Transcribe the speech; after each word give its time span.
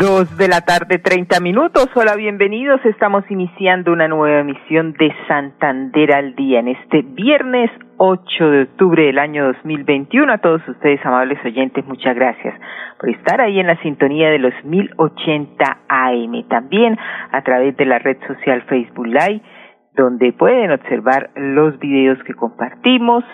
Dos 0.00 0.36
de 0.36 0.46
la 0.46 0.60
tarde, 0.60 1.00
treinta 1.00 1.40
minutos. 1.40 1.88
Hola, 1.96 2.14
bienvenidos. 2.14 2.80
Estamos 2.84 3.24
iniciando 3.30 3.92
una 3.92 4.06
nueva 4.06 4.42
emisión 4.42 4.92
de 4.92 5.12
Santander 5.26 6.14
al 6.14 6.36
Día 6.36 6.60
en 6.60 6.68
este 6.68 7.02
viernes 7.02 7.68
8 7.96 8.50
de 8.50 8.62
octubre 8.62 9.02
del 9.06 9.18
año 9.18 9.46
2021. 9.46 10.32
A 10.32 10.38
todos 10.38 10.62
ustedes, 10.68 11.04
amables 11.04 11.44
oyentes, 11.44 11.84
muchas 11.84 12.14
gracias 12.14 12.54
por 13.00 13.10
estar 13.10 13.40
ahí 13.40 13.58
en 13.58 13.66
la 13.66 13.82
sintonía 13.82 14.30
de 14.30 14.38
los 14.38 14.54
1080 14.62 15.78
AM. 15.88 16.48
También 16.48 16.96
a 17.32 17.42
través 17.42 17.76
de 17.76 17.84
la 17.84 17.98
red 17.98 18.18
social 18.28 18.62
Facebook 18.68 19.08
Live, 19.08 19.42
donde 19.96 20.32
pueden 20.32 20.70
observar 20.70 21.30
los 21.34 21.76
videos 21.80 22.22
que 22.22 22.34
compartimos, 22.34 23.24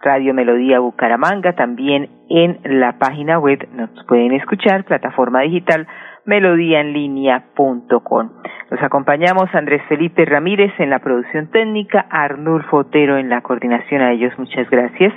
Radio 0.00 0.32
Melodía 0.32 0.78
Bucaramanga, 0.78 1.54
también 1.54 2.08
en 2.28 2.60
la 2.64 2.98
página 2.98 3.40
web 3.40 3.68
nos 3.72 3.90
pueden 4.06 4.32
escuchar, 4.32 4.84
plataforma 4.84 5.40
digital 5.40 5.88
melodíaenlínea.com. 6.24 8.30
Nos 8.70 8.82
acompañamos 8.82 9.52
Andrés 9.54 9.82
Felipe 9.88 10.24
Ramírez 10.24 10.72
en 10.78 10.90
la 10.90 11.00
producción 11.00 11.50
técnica, 11.50 12.06
Arnulfo 12.10 12.76
Otero 12.76 13.16
en 13.16 13.28
la 13.28 13.40
coordinación, 13.40 14.02
a 14.02 14.12
ellos 14.12 14.32
muchas 14.38 14.70
gracias. 14.70 15.12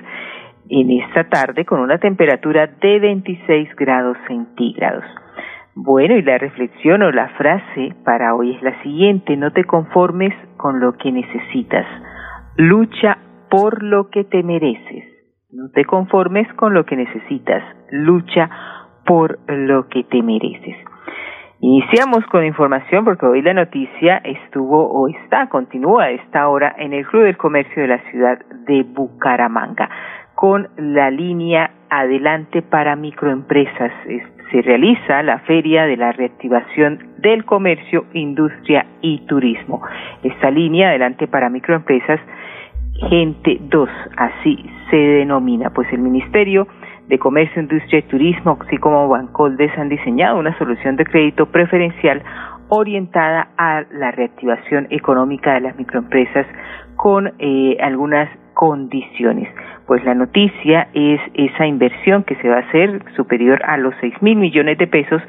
En 0.69 0.89
esta 0.89 1.25
tarde 1.25 1.65
con 1.65 1.79
una 1.79 1.99
temperatura 1.99 2.67
de 2.67 2.99
26 2.99 3.75
grados 3.75 4.17
centígrados. 4.27 5.03
Bueno, 5.75 6.15
y 6.15 6.21
la 6.21 6.37
reflexión 6.37 7.03
o 7.03 7.11
la 7.11 7.29
frase 7.29 7.93
para 8.03 8.33
hoy 8.33 8.55
es 8.55 8.61
la 8.63 8.81
siguiente, 8.81 9.37
no 9.37 9.51
te 9.51 9.63
conformes 9.63 10.33
con 10.57 10.79
lo 10.79 10.93
que 10.93 11.11
necesitas, 11.11 11.85
lucha 12.55 13.17
por 13.51 13.83
lo 13.83 14.09
que 14.09 14.23
te 14.23 14.41
mereces. 14.43 15.03
No 15.51 15.69
te 15.71 15.83
conformes 15.83 16.47
con 16.53 16.73
lo 16.73 16.85
que 16.85 16.95
necesitas, 16.95 17.61
lucha 17.91 18.49
por 19.05 19.39
lo 19.47 19.89
que 19.89 20.05
te 20.05 20.23
mereces. 20.23 20.77
Iniciamos 21.59 22.25
con 22.27 22.45
información 22.45 23.03
porque 23.03 23.25
hoy 23.25 23.41
la 23.41 23.53
noticia 23.53 24.17
estuvo 24.23 24.87
o 24.87 25.09
está, 25.09 25.49
continúa 25.49 26.05
a 26.05 26.11
esta 26.11 26.47
hora 26.47 26.73
en 26.77 26.93
el 26.93 27.05
Club 27.05 27.23
del 27.23 27.37
Comercio 27.37 27.81
de 27.81 27.89
la 27.89 27.99
ciudad 28.09 28.39
de 28.65 28.83
Bucaramanga 28.83 29.89
con 30.33 30.69
la 30.77 31.11
línea 31.11 31.71
Adelante 31.89 32.61
para 32.61 32.95
Microempresas. 32.95 33.91
Se 34.49 34.61
realiza 34.61 35.21
la 35.23 35.39
Feria 35.39 35.85
de 35.85 35.97
la 35.97 36.13
Reactivación 36.13 37.15
del 37.17 37.43
Comercio, 37.43 38.05
Industria 38.13 38.85
y 39.01 39.25
Turismo. 39.27 39.81
Esta 40.23 40.49
línea 40.49 40.89
Adelante 40.89 41.27
para 41.27 41.49
Microempresas 41.49 42.19
Gente 43.09 43.57
2, 43.61 43.89
así 44.17 44.57
se 44.89 44.97
denomina, 44.97 45.69
pues 45.71 45.91
el 45.91 45.99
Ministerio 45.99 46.67
de 47.07 47.17
Comercio, 47.17 47.61
Industria 47.61 47.99
y 47.99 48.03
Turismo, 48.03 48.57
así 48.65 48.77
como 48.77 49.07
Bancoldes, 49.07 49.71
han 49.77 49.89
diseñado 49.89 50.37
una 50.37 50.57
solución 50.57 50.95
de 50.95 51.05
crédito 51.05 51.47
preferencial 51.47 52.23
orientada 52.69 53.49
a 53.57 53.83
la 53.91 54.11
reactivación 54.11 54.87
económica 54.91 55.53
de 55.53 55.61
las 55.61 55.75
microempresas 55.77 56.45
con 56.95 57.33
eh, 57.39 57.77
algunas 57.81 58.29
condiciones. 58.53 59.49
Pues 59.87 60.03
la 60.05 60.13
noticia 60.13 60.87
es 60.93 61.19
esa 61.33 61.65
inversión 61.65 62.23
que 62.23 62.35
se 62.35 62.47
va 62.47 62.57
a 62.57 62.59
hacer 62.59 63.03
superior 63.15 63.61
a 63.65 63.77
los 63.77 63.93
seis 63.99 64.13
mil 64.21 64.37
millones 64.37 64.77
de 64.77 64.87
pesos 64.87 65.21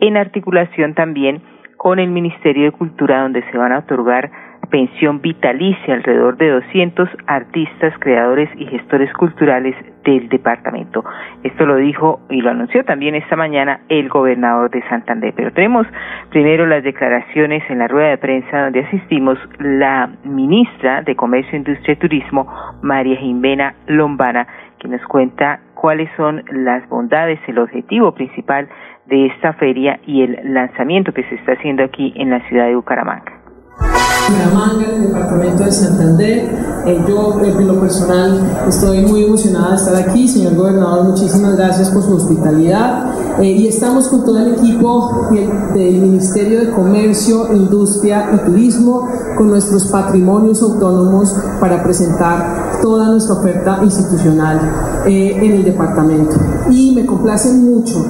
en 0.00 0.16
articulación 0.16 0.94
también 0.94 1.42
con 1.76 1.98
el 1.98 2.10
Ministerio 2.10 2.64
de 2.64 2.72
Cultura 2.72 3.22
donde 3.22 3.42
se 3.50 3.56
van 3.56 3.72
a 3.72 3.78
otorgar 3.78 4.30
pensión 4.70 5.20
vitalicia 5.20 5.94
alrededor 5.94 6.36
de 6.36 6.50
200 6.50 7.08
artistas, 7.26 7.92
creadores 7.98 8.48
y 8.56 8.66
gestores 8.66 9.12
culturales 9.12 9.74
del 10.04 10.28
departamento. 10.28 11.04
Esto 11.42 11.66
lo 11.66 11.76
dijo 11.76 12.20
y 12.30 12.40
lo 12.40 12.50
anunció 12.50 12.84
también 12.84 13.14
esta 13.14 13.36
mañana 13.36 13.80
el 13.88 14.08
gobernador 14.08 14.70
de 14.70 14.82
Santander. 14.88 15.34
Pero 15.36 15.52
tenemos 15.52 15.86
primero 16.30 16.66
las 16.66 16.82
declaraciones 16.82 17.62
en 17.68 17.78
la 17.78 17.88
rueda 17.88 18.10
de 18.10 18.18
prensa 18.18 18.62
donde 18.62 18.80
asistimos 18.80 19.38
la 19.58 20.08
ministra 20.24 21.02
de 21.02 21.16
Comercio, 21.16 21.58
Industria 21.58 21.94
y 21.94 21.96
Turismo, 21.96 22.46
María 22.82 23.16
Jimena 23.16 23.74
Lombana, 23.86 24.46
que 24.78 24.88
nos 24.88 25.02
cuenta 25.02 25.60
cuáles 25.74 26.08
son 26.16 26.42
las 26.50 26.88
bondades, 26.88 27.38
el 27.46 27.58
objetivo 27.58 28.12
principal 28.12 28.68
de 29.06 29.26
esta 29.26 29.52
feria 29.54 29.98
y 30.06 30.22
el 30.22 30.54
lanzamiento 30.54 31.12
que 31.12 31.24
se 31.24 31.34
está 31.34 31.52
haciendo 31.52 31.84
aquí 31.84 32.12
en 32.16 32.30
la 32.30 32.40
ciudad 32.48 32.66
de 32.66 32.76
Bucaramanga. 32.76 33.39
Bucaramanga, 33.78 34.84
en 34.84 34.94
el 34.94 35.08
departamento 35.08 35.64
de 35.64 35.72
Santander. 35.72 36.70
Eh, 36.86 37.04
yo, 37.06 37.40
en 37.42 37.66
lo 37.66 37.80
personal, 37.80 38.64
estoy 38.68 39.02
muy 39.02 39.24
emocionada 39.24 39.70
de 39.70 39.76
estar 39.76 39.96
aquí. 39.96 40.28
Señor 40.28 40.54
gobernador, 40.54 41.04
muchísimas 41.04 41.56
gracias 41.56 41.90
por 41.90 42.02
su 42.02 42.14
hospitalidad. 42.14 43.40
Eh, 43.40 43.52
y 43.52 43.68
estamos 43.68 44.08
con 44.08 44.24
todo 44.24 44.38
el 44.38 44.54
equipo 44.54 45.28
del 45.74 46.00
Ministerio 46.00 46.60
de 46.60 46.70
Comercio, 46.72 47.52
Industria 47.54 48.30
y 48.34 48.46
Turismo, 48.46 49.08
con 49.36 49.50
nuestros 49.50 49.86
patrimonios 49.86 50.62
autónomos 50.62 51.34
para 51.60 51.82
presentar 51.82 52.80
toda 52.82 53.08
nuestra 53.08 53.34
oferta 53.34 53.80
institucional 53.82 54.60
eh, 55.06 55.36
en 55.36 55.52
el 55.52 55.64
departamento. 55.64 56.36
Y 56.70 56.94
me 56.94 57.04
complace 57.04 57.52
mucho 57.52 58.04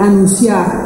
anunciar 0.00 0.81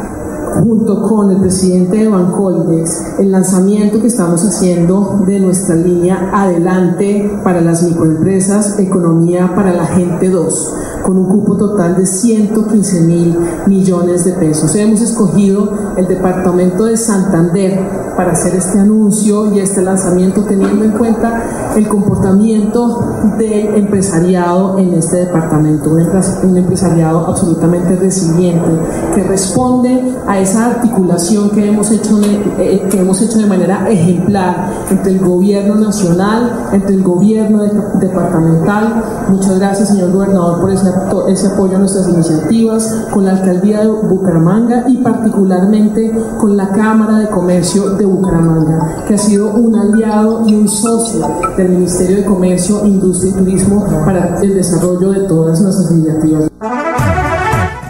junto 0.62 1.02
con 1.02 1.30
el 1.30 1.38
presidente 1.38 1.98
de 1.98 2.08
Bancoldex, 2.08 3.18
el 3.18 3.32
lanzamiento 3.32 4.00
que 4.00 4.06
estamos 4.06 4.42
haciendo 4.44 5.20
de 5.26 5.40
nuestra 5.40 5.74
línea 5.74 6.30
Adelante 6.32 7.30
para 7.44 7.60
las 7.60 7.82
microempresas, 7.82 8.78
Economía 8.78 9.54
para 9.54 9.72
la 9.72 9.86
Gente 9.86 10.30
2, 10.30 10.74
con 11.06 11.18
un 11.18 11.28
cupo 11.28 11.56
total 11.56 11.96
de 11.96 12.04
115 12.04 13.00
mil 13.02 13.38
millones 13.68 14.24
de 14.24 14.32
pesos. 14.32 14.74
Hemos 14.74 15.00
escogido 15.00 15.70
el 15.96 16.08
departamento 16.08 16.84
de 16.84 16.96
Santander 16.96 17.78
para 18.16 18.32
hacer 18.32 18.56
este 18.56 18.80
anuncio 18.80 19.54
y 19.54 19.60
este 19.60 19.82
lanzamiento 19.82 20.42
teniendo 20.42 20.84
en 20.84 20.92
cuenta 20.92 21.72
el 21.76 21.86
comportamiento 21.86 23.04
del 23.38 23.76
empresariado 23.76 24.78
en 24.78 24.94
este 24.94 25.18
departamento, 25.18 25.90
un 25.90 26.56
empresariado 26.56 27.26
absolutamente 27.26 27.96
resiliente 27.96 28.70
que 29.14 29.22
responde 29.22 30.16
a 30.26 30.38
esa 30.38 30.66
articulación 30.66 31.50
que 31.50 31.68
hemos 31.68 31.90
hecho 31.90 32.18
de, 32.18 32.34
eh, 32.58 32.88
que 32.90 33.00
hemos 33.00 33.20
hecho 33.20 33.38
de 33.38 33.46
manera 33.46 33.88
ejemplar 33.88 34.70
entre 34.90 35.12
el 35.12 35.20
gobierno 35.20 35.74
nacional, 35.74 36.68
entre 36.72 36.94
el 36.94 37.02
gobierno 37.02 37.62
departamental. 38.00 39.04
Muchas 39.28 39.58
gracias, 39.58 39.88
señor 39.90 40.12
gobernador, 40.12 40.60
por 40.60 40.70
ese, 40.70 40.90
ese 41.28 41.48
apoyo 41.48 41.76
a 41.76 41.78
nuestras 41.80 42.08
iniciativas, 42.08 43.06
con 43.12 43.24
la 43.24 43.32
alcaldía 43.32 43.80
de 43.80 43.88
Bucaramanga 43.88 44.84
y 44.88 44.98
particularmente 44.98 46.12
con 46.40 46.56
la 46.56 46.68
Cámara 46.70 47.18
de 47.18 47.28
Comercio 47.28 47.90
de 47.90 48.04
Bucaramanga, 48.04 49.04
que 49.06 49.14
ha 49.14 49.18
sido 49.18 49.50
un 49.50 49.74
aliado 49.74 50.46
y 50.46 50.54
un 50.54 50.68
socio 50.68 51.26
del 51.56 51.70
Ministerio 51.70 52.16
de 52.18 52.24
Comercio, 52.24 52.86
Industria 52.86 53.32
y 53.32 53.38
Turismo 53.38 53.84
para 54.04 54.40
el 54.40 54.54
desarrollo 54.54 55.12
de 55.12 55.20
todas 55.20 55.60
nuestras 55.60 55.90
iniciativas. 55.90 56.55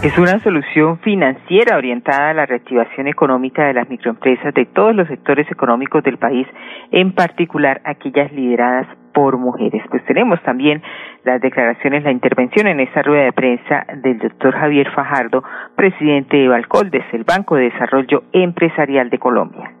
Es 0.07 0.17
una 0.17 0.41
solución 0.41 0.99
financiera 0.99 1.75
orientada 1.75 2.29
a 2.29 2.33
la 2.33 2.45
reactivación 2.45 3.07
económica 3.07 3.65
de 3.65 3.73
las 3.73 3.89
microempresas 3.89 4.53
de 4.53 4.65
todos 4.65 4.95
los 4.95 5.05
sectores 5.09 5.51
económicos 5.51 6.01
del 6.01 6.17
país, 6.17 6.47
en 6.91 7.13
particular 7.13 7.81
aquellas 7.83 8.31
lideradas 8.31 8.87
por 9.13 9.37
mujeres. 9.37 9.83
Pues 9.89 10.05
tenemos 10.05 10.41
también 10.43 10.81
las 11.25 11.41
declaraciones, 11.41 12.05
la 12.05 12.13
intervención 12.13 12.67
en 12.67 12.79
esta 12.79 13.01
rueda 13.01 13.25
de 13.25 13.33
prensa 13.33 13.85
del 14.01 14.17
doctor 14.19 14.53
Javier 14.53 14.89
Fajardo, 14.95 15.43
presidente 15.75 16.37
de 16.37 16.47
Balcoldes, 16.47 17.03
el 17.11 17.25
Banco 17.25 17.57
de 17.57 17.63
Desarrollo 17.63 18.23
Empresarial 18.31 19.09
de 19.09 19.19
Colombia 19.19 19.73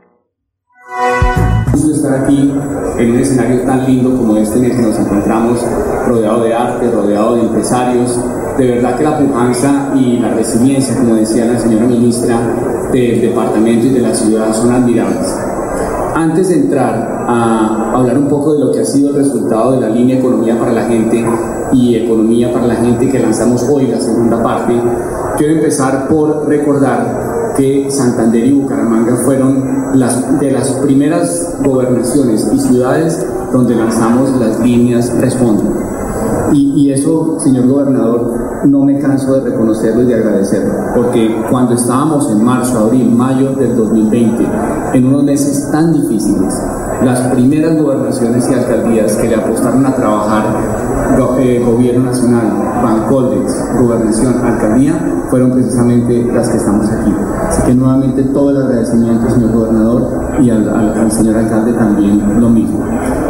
estar 1.91 2.23
aquí 2.23 2.53
en 2.99 3.11
un 3.11 3.19
escenario 3.19 3.63
tan 3.65 3.85
lindo 3.85 4.17
como 4.17 4.37
este 4.37 4.59
en 4.59 4.65
el 4.65 4.71
que 4.71 4.81
nos 4.81 4.99
encontramos, 4.99 5.65
rodeado 6.07 6.43
de 6.43 6.53
arte, 6.53 6.91
rodeado 6.91 7.35
de 7.35 7.41
empresarios. 7.43 8.19
De 8.57 8.67
verdad 8.67 8.97
que 8.97 9.03
la 9.03 9.19
pujanza 9.19 9.91
y 9.95 10.17
la 10.17 10.33
resiliencia, 10.33 10.95
como 10.97 11.15
decía 11.15 11.45
la 11.45 11.59
señora 11.59 11.85
ministra, 11.85 12.39
del 12.91 13.21
departamento 13.21 13.85
y 13.85 13.89
de 13.89 13.99
la 13.99 14.15
ciudad 14.15 14.51
son 14.53 14.71
admirables. 14.71 15.27
Antes 16.15 16.49
de 16.49 16.55
entrar 16.55 17.25
a 17.27 17.91
hablar 17.93 18.17
un 18.17 18.27
poco 18.27 18.55
de 18.55 18.65
lo 18.65 18.71
que 18.71 18.79
ha 18.79 18.85
sido 18.85 19.09
el 19.09 19.17
resultado 19.17 19.73
de 19.73 19.81
la 19.81 19.89
línea 19.89 20.17
Economía 20.17 20.57
para 20.59 20.71
la 20.71 20.85
Gente 20.85 21.23
y 21.71 21.95
Economía 21.95 22.51
para 22.51 22.65
la 22.65 22.75
Gente 22.77 23.11
que 23.11 23.19
lanzamos 23.19 23.63
hoy, 23.69 23.87
la 23.87 24.01
segunda 24.01 24.41
parte, 24.41 24.73
quiero 25.37 25.53
empezar 25.53 26.07
por 26.07 26.47
recordar 26.47 27.53
que 27.55 27.91
Santander 27.91 28.43
y 28.43 28.53
Bucaramanga 28.53 29.17
fueron 29.17 29.91
de 30.39 30.51
las 30.51 30.71
primeras 30.81 31.57
gobernaciones 31.63 32.47
y 32.53 32.59
ciudades 32.59 33.23
donde 33.51 33.75
lanzamos 33.75 34.31
las 34.39 34.59
líneas 34.59 35.15
Responde. 35.19 35.63
Y, 36.53 36.73
y, 36.75 36.91
eso, 36.91 37.37
señor 37.39 37.67
gobernador, 37.67 38.65
no 38.65 38.81
me 38.83 38.99
canso 38.99 39.33
de 39.33 39.51
reconocerlo 39.51 40.03
y 40.03 40.05
de 40.05 40.15
agradecerlo, 40.15 40.73
porque 40.95 41.35
cuando 41.49 41.73
estábamos 41.73 42.31
en 42.31 42.43
marzo, 42.43 42.79
abril, 42.79 43.11
mayo 43.11 43.53
del 43.53 43.75
2020, 43.75 44.47
en 44.93 45.05
unos 45.07 45.23
meses 45.23 45.69
tan 45.71 45.93
difíciles, 45.93 46.53
las 47.03 47.19
primeras 47.33 47.81
gobernaciones 47.81 48.49
y 48.49 48.53
alcaldías 48.53 49.15
que 49.17 49.27
le 49.27 49.35
apostaron 49.35 49.85
a 49.85 49.95
trabajar 49.95 50.86
gobierno 51.65 52.05
nacional, 52.05 52.81
Bancoldex, 52.83 53.79
gobernación, 53.79 54.45
alcaldía, 54.45 55.25
fueron 55.29 55.51
precisamente 55.51 56.23
las 56.33 56.49
que 56.49 56.57
estamos 56.57 56.89
aquí. 56.89 57.13
Así 57.47 57.61
que 57.63 57.75
nuevamente 57.75 58.23
todo 58.23 58.51
el 58.51 58.57
agradecimiento, 58.57 59.29
señor 59.29 59.51
gobernador, 59.53 60.11
y 60.41 60.49
al, 60.49 60.69
al 60.69 61.11
señor 61.11 61.37
alcalde 61.37 61.73
también 61.73 62.39
lo 62.39 62.49
mismo. 62.49 62.83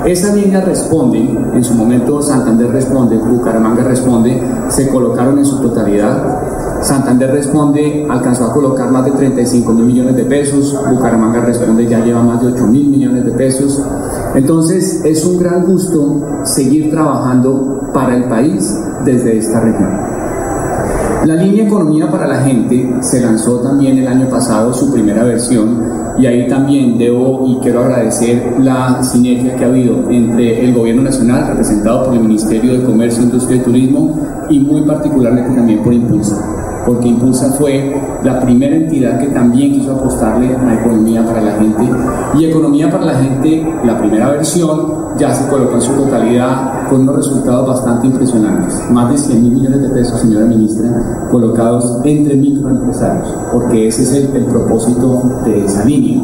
Esa 0.06 0.34
línea 0.34 0.62
responde, 0.62 1.20
en 1.20 1.64
su 1.64 1.74
momento 1.74 2.22
Santander 2.22 2.72
responde, 2.72 3.18
Bucaramanga 3.18 3.84
responde, 3.84 4.42
se 4.70 4.90
colocaron 4.90 5.38
en 5.38 5.46
su 5.46 5.60
totalidad 5.62 6.58
Santander 6.82 7.32
responde, 7.32 8.08
alcanzó 8.10 8.46
a 8.46 8.54
colocar 8.54 8.92
más 8.92 9.06
de 9.06 9.12
35 9.12 9.74
mil 9.74 9.86
millones 9.86 10.16
de 10.16 10.26
pesos, 10.26 10.78
Bucaramanga 10.90 11.42
responde, 11.42 11.88
ya 11.88 12.00
lleva 12.00 12.22
más 12.22 12.42
de 12.42 12.48
8 12.54 12.68
mil 12.68 12.88
millones 12.90 13.26
de 13.26 13.32
pesos. 13.32 13.82
Entonces 14.38 15.02
es 15.04 15.26
un 15.26 15.40
gran 15.40 15.66
gusto 15.66 16.22
seguir 16.44 16.92
trabajando 16.92 17.90
para 17.92 18.16
el 18.16 18.26
país 18.26 18.72
desde 19.04 19.40
esta 19.40 19.62
región. 19.62 19.90
La 21.26 21.34
línea 21.38 21.66
Economía 21.66 22.12
para 22.12 22.28
la 22.28 22.42
Gente 22.42 22.98
se 23.02 23.20
lanzó 23.20 23.62
también 23.62 23.98
el 23.98 24.08
año 24.08 24.30
pasado 24.30 24.72
su 24.72 24.94
primera 24.94 25.24
versión 25.24 25.84
y 26.20 26.28
ahí 26.28 26.48
también 26.48 27.00
debo 27.00 27.48
y 27.48 27.58
quiero 27.64 27.84
agradecer 27.84 28.60
la 28.60 29.04
sinergia 29.04 29.56
que 29.56 29.66
ha 29.66 29.70
habido 29.70 30.08
entre 30.12 30.64
el 30.64 30.76
Gobierno 30.76 31.02
Nacional, 31.02 31.48
representado 31.48 32.06
por 32.06 32.14
el 32.14 32.20
Ministerio 32.20 32.74
de 32.74 32.86
Comercio, 32.86 33.24
Industria 33.24 33.58
y 33.58 33.64
Turismo, 33.64 34.20
y 34.52 34.60
muy 34.60 34.84
particularmente 34.84 35.56
también 35.56 35.82
por 35.82 35.94
Impulso 35.94 36.38
porque 36.88 37.10
Impulsa 37.10 37.52
fue 37.52 38.02
la 38.24 38.40
primera 38.40 38.74
entidad 38.74 39.20
que 39.20 39.28
también 39.28 39.74
quiso 39.74 39.92
apostarle 39.92 40.56
a 40.56 40.74
economía 40.74 41.24
para 41.26 41.42
la 41.42 41.52
gente. 41.58 41.84
Y 42.40 42.46
economía 42.46 42.90
para 42.90 43.04
la 43.04 43.16
gente, 43.16 43.68
la 43.84 44.00
primera 44.00 44.32
versión, 44.32 45.08
ya 45.20 45.34
se 45.34 45.50
colocó 45.50 45.76
en 45.76 45.82
su 45.82 45.92
totalidad 45.92 46.88
con 46.90 47.02
unos 47.02 47.18
resultados 47.18 47.68
bastante 47.68 48.08
impresionantes. 48.08 48.90
Más 48.90 49.12
de 49.12 49.18
100 49.18 49.44
mil 49.44 49.52
millones 49.52 49.82
de 49.82 49.90
pesos, 49.90 50.22
señora 50.22 50.46
ministra, 50.46 51.28
colocados 51.30 52.00
entre 52.06 52.38
microempresarios, 52.38 53.36
porque 53.52 53.90
ese 53.90 54.04
es 54.04 54.14
el, 54.14 54.46
propósito 54.46 55.24
de 55.44 55.66
esa 55.66 55.84
línea. 55.84 56.24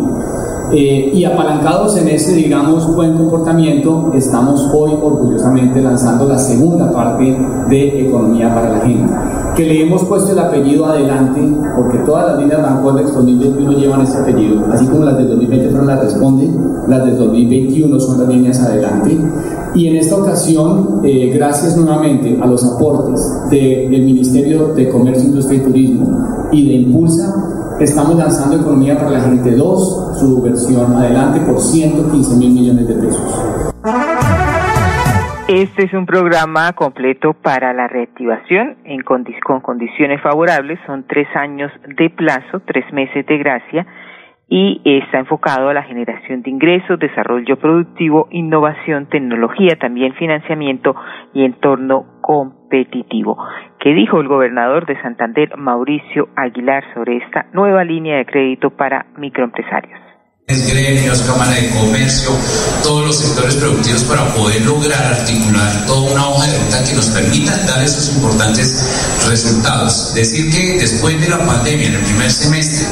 Eh, 0.71 1.11
y 1.13 1.25
apalancados 1.25 1.97
en 1.97 2.07
ese, 2.07 2.31
digamos, 2.35 2.95
buen 2.95 3.17
comportamiento, 3.17 4.13
estamos 4.15 4.71
hoy 4.73 4.93
orgullosamente 4.93 5.81
lanzando 5.81 6.25
la 6.25 6.39
segunda 6.39 6.89
parte 6.89 7.37
de 7.69 8.07
Economía 8.07 8.53
para 8.53 8.69
la 8.69 8.79
Gente 8.79 9.13
que 9.55 9.65
le 9.65 9.81
hemos 9.81 10.03
puesto 10.05 10.31
el 10.31 10.39
apellido 10.39 10.85
adelante, 10.85 11.41
porque 11.75 11.99
todas 11.99 12.31
las 12.31 12.39
líneas 12.39 12.61
Bancoldex 12.61 13.13
2021 13.13 13.71
llevan 13.73 14.01
ese 14.01 14.17
apellido, 14.17 14.65
así 14.71 14.85
como 14.87 15.03
las 15.03 15.17
del 15.17 15.29
2020 15.29 15.69
fueron 15.69 15.87
las 15.87 16.03
Responde, 16.03 16.49
las 16.87 17.05
del 17.05 17.17
2021 17.17 17.99
son 17.99 18.19
las 18.19 18.29
líneas 18.29 18.59
adelante. 18.61 19.17
Y 19.75 19.87
en 19.87 19.95
esta 19.97 20.17
ocasión, 20.17 21.01
eh, 21.03 21.31
gracias 21.33 21.77
nuevamente 21.77 22.39
a 22.41 22.45
los 22.45 22.63
aportes 22.63 23.21
del 23.49 24.03
Ministerio 24.03 24.67
de 24.73 24.89
Comercio, 24.89 25.29
Industria 25.29 25.59
y 25.59 25.63
Turismo 25.63 26.47
y 26.51 26.67
de 26.67 26.73
Impulsa, 26.73 27.33
estamos 27.79 28.15
lanzando 28.17 28.57
Economía 28.57 28.97
para 28.97 29.11
la 29.11 29.21
Gente 29.21 29.55
2, 29.55 30.19
su 30.19 30.41
versión 30.41 30.95
adelante, 30.95 31.39
por 31.41 31.59
115 31.59 32.35
mil 32.35 32.51
millones 32.51 32.87
de 32.87 32.93
pesos. 32.95 33.21
Este 35.49 35.83
es 35.83 35.93
un 35.93 36.05
programa 36.05 36.71
completo 36.71 37.33
para 37.33 37.73
la 37.73 37.89
reactivación 37.89 38.77
en 38.85 39.01
con 39.01 39.25
condiciones 39.61 40.21
favorables. 40.21 40.79
Son 40.85 41.05
tres 41.05 41.27
años 41.35 41.69
de 41.85 42.09
plazo, 42.09 42.61
tres 42.65 42.85
meses 42.93 43.25
de 43.25 43.37
gracia 43.37 43.85
y 44.47 44.81
está 44.85 45.19
enfocado 45.19 45.67
a 45.67 45.73
la 45.73 45.83
generación 45.83 46.43
de 46.43 46.49
ingresos, 46.49 46.97
desarrollo 46.97 47.57
productivo, 47.57 48.29
innovación, 48.31 49.07
tecnología, 49.09 49.75
también 49.77 50.13
financiamiento 50.13 50.95
y 51.33 51.43
entorno 51.43 52.21
competitivo. 52.21 53.37
¿Qué 53.79 53.93
dijo 53.93 54.21
el 54.21 54.29
gobernador 54.29 54.85
de 54.85 55.01
Santander, 55.01 55.57
Mauricio 55.57 56.29
Aguilar, 56.37 56.85
sobre 56.93 57.17
esta 57.17 57.47
nueva 57.51 57.83
línea 57.83 58.15
de 58.15 58.25
crédito 58.25 58.69
para 58.69 59.07
microempresarios? 59.17 60.02
Gremios, 60.47 61.21
Cámara 61.21 61.53
de 61.53 61.69
Comercio, 61.69 62.29
todos 62.83 63.05
los 63.05 63.17
sectores 63.17 63.55
productivos 63.55 64.03
para 64.03 64.33
poder 64.35 64.61
lograr 64.63 65.01
articular 65.01 65.85
toda 65.87 66.11
una 66.11 66.29
hoja 66.29 66.47
de 66.47 66.57
ruta 66.59 66.83
que 66.83 66.93
nos 66.93 67.05
permita 67.07 67.57
dar 67.65 67.81
esos 67.81 68.09
importantes 68.15 68.83
resultados. 69.25 70.13
Decir 70.13 70.51
que 70.51 70.79
después 70.79 71.19
de 71.21 71.29
la 71.29 71.45
pandemia, 71.45 71.87
en 71.87 71.95
el 71.95 72.01
primer 72.01 72.29
semestre, 72.29 72.87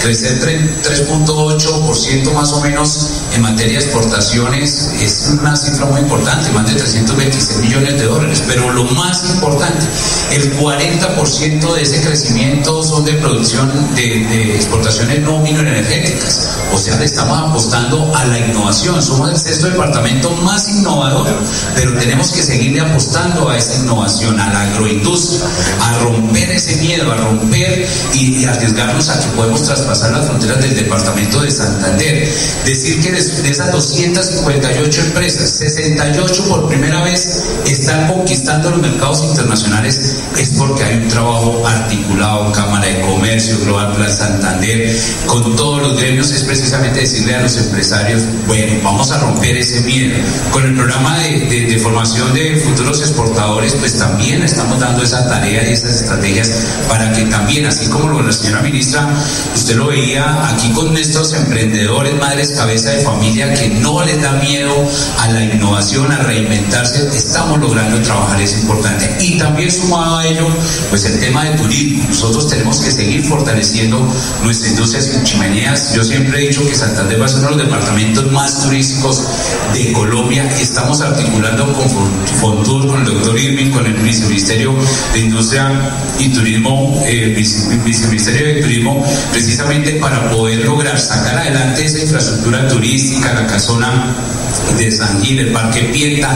crecer 0.00 0.40
3.8% 0.82 2.32
más 2.32 2.52
o 2.52 2.60
menos 2.62 3.10
en 3.34 3.42
materia 3.42 3.78
de 3.78 3.84
exportaciones 3.84 4.92
es 4.98 5.36
una 5.38 5.54
cifra 5.56 5.84
muy 5.86 6.00
importante, 6.00 6.50
más 6.52 6.66
de 6.66 6.74
326 6.74 7.58
millones 7.60 8.00
de 8.00 8.04
dólares. 8.06 8.42
Pero 8.46 8.72
lo 8.72 8.84
más 8.84 9.34
importante, 9.34 9.86
el 10.32 10.56
40% 10.58 11.74
de 11.74 11.82
ese 11.82 12.00
crecimiento 12.00 12.82
son 12.82 13.04
de 13.04 13.12
producción 13.14 13.70
de, 13.94 14.02
de 14.02 14.54
exportaciones 14.56 15.20
no 15.20 15.38
minoenergéticas. 15.40 16.43
O 16.74 16.78
sea, 16.78 16.96
le 16.96 17.04
estamos 17.04 17.38
apostando 17.38 18.12
a 18.16 18.24
la 18.24 18.36
innovación. 18.36 19.00
Somos 19.00 19.30
el 19.30 19.38
sexto 19.38 19.68
departamento 19.68 20.28
más 20.42 20.68
innovador, 20.68 21.28
pero 21.76 21.96
tenemos 21.98 22.32
que 22.32 22.42
seguirle 22.42 22.80
apostando 22.80 23.48
a 23.48 23.56
esa 23.56 23.84
innovación, 23.84 24.40
a 24.40 24.52
la 24.52 24.62
agroindustria, 24.62 25.48
a 25.80 25.98
romper 26.00 26.50
ese 26.50 26.74
miedo, 26.82 27.12
a 27.12 27.16
romper 27.16 27.86
y, 28.12 28.44
arriesgarnos 28.44 29.08
a 29.08 29.20
que 29.20 29.26
podemos 29.36 29.62
traspasar 29.62 30.10
las 30.10 30.26
fronteras 30.26 30.60
del 30.62 30.74
departamento 30.74 31.42
de 31.42 31.50
Santander. 31.52 32.28
Decir 32.64 33.00
que 33.00 33.12
de, 33.12 33.18
esas 33.18 33.70
258 33.70 35.00
empresas, 35.00 35.50
68 35.50 36.44
por 36.48 36.66
primera 36.66 37.04
vez 37.04 37.44
están 37.66 38.08
conquistando 38.08 38.70
los 38.70 38.80
mercados 38.80 39.22
internacionales 39.22 40.16
es 40.36 40.50
porque 40.58 40.82
hay 40.82 40.96
un 40.96 41.08
trabajo 41.08 41.64
articulado, 41.66 42.50
Cámara 42.50 42.86
de 42.86 43.00
Comercio, 43.02 43.60
Global 43.60 43.94
Plan 43.94 44.10
Santander, 44.10 45.00
con 45.26 45.54
todos 45.54 45.82
los 45.82 45.96
gremios, 45.96 46.32
es 46.32 46.42
precisamente 46.64 47.00
decirle 47.00 47.34
a 47.34 47.42
los 47.42 47.58
empresarios, 47.58 48.22
bueno, 48.46 48.72
vamos 48.82 49.10
a 49.10 49.18
romper 49.18 49.54
ese 49.58 49.82
miedo. 49.82 50.16
Con 50.50 50.64
el 50.64 50.74
programa 50.74 51.18
de, 51.18 51.78
formación 51.78 52.32
de 52.32 52.56
futuros 52.56 53.00
exportadores, 53.00 53.74
pues 53.74 53.98
también 53.98 54.42
estamos 54.42 54.80
dando 54.80 55.02
esa 55.02 55.28
tarea 55.28 55.68
y 55.68 55.74
esas 55.74 56.00
estrategias 56.00 56.50
para 56.88 57.12
que 57.12 57.26
también, 57.26 57.66
así 57.66 57.86
como 57.88 58.08
lo 58.08 58.22
la 58.22 58.32
señora 58.32 58.62
ministra, 58.62 59.06
usted 59.54 59.76
lo 59.76 59.88
veía 59.88 60.48
aquí 60.48 60.70
con 60.70 60.96
estos 60.96 61.34
emprendedores, 61.34 62.14
madres, 62.14 62.52
cabeza 62.52 62.92
de 62.92 63.02
familia, 63.02 63.52
que 63.52 63.68
no 63.68 64.02
les 64.02 64.22
da 64.22 64.32
miedo 64.32 64.72
a 65.18 65.28
la 65.28 65.44
innovación, 65.44 66.10
a 66.12 66.16
reinventarse, 66.16 67.06
estamos 67.14 67.60
logrando 67.60 68.00
trabajar, 68.00 68.40
es 68.40 68.54
importante. 68.54 69.18
Y 69.20 69.36
también 69.36 69.70
sumado 69.70 70.16
a 70.16 70.26
ello, 70.26 70.46
pues 70.88 71.04
el 71.04 71.20
tema 71.20 71.44
de 71.44 71.58
turismo. 71.58 72.04
Nosotros 72.08 72.48
tenemos 72.48 72.80
que 72.80 72.90
seguir 72.90 73.22
fortaleciendo 73.22 73.98
nuestras 74.42 74.70
industrias 74.70 75.10
en 75.10 75.24
chimeneas. 75.24 75.94
Yo 75.94 76.02
siempre 76.02 76.38
he 76.38 76.48
dicho 76.48 76.53
que 76.62 76.74
Santander 76.74 77.20
va 77.20 77.24
a 77.24 77.28
ser 77.28 77.40
uno 77.40 77.50
de 77.50 77.56
los 77.56 77.66
departamentos 77.66 78.30
más 78.30 78.62
turísticos 78.62 79.26
de 79.72 79.92
Colombia. 79.92 80.44
Estamos 80.60 81.00
articulando 81.00 81.72
con 81.72 81.88
Fontur, 82.40 82.86
con 82.86 83.00
el 83.00 83.06
doctor 83.06 83.36
Irving, 83.36 83.70
con 83.70 83.84
el 83.84 83.94
Viceministerio 83.94 84.72
de 85.12 85.20
Industria 85.20 85.68
y 86.18 86.32
Turismo, 86.32 87.02
eh, 87.06 87.34
Viceministerio 87.84 88.54
de 88.54 88.62
Turismo, 88.62 89.04
precisamente 89.32 89.94
para 89.94 90.30
poder 90.30 90.64
lograr 90.64 90.96
sacar 90.96 91.38
adelante 91.38 91.84
esa 91.84 91.98
infraestructura 91.98 92.68
turística, 92.68 93.32
la 93.32 93.46
casona 93.48 94.14
de 94.78 94.90
San 94.90 95.20
Gil, 95.22 95.40
el 95.40 95.52
Parque 95.52 95.80
Pieta, 95.92 96.28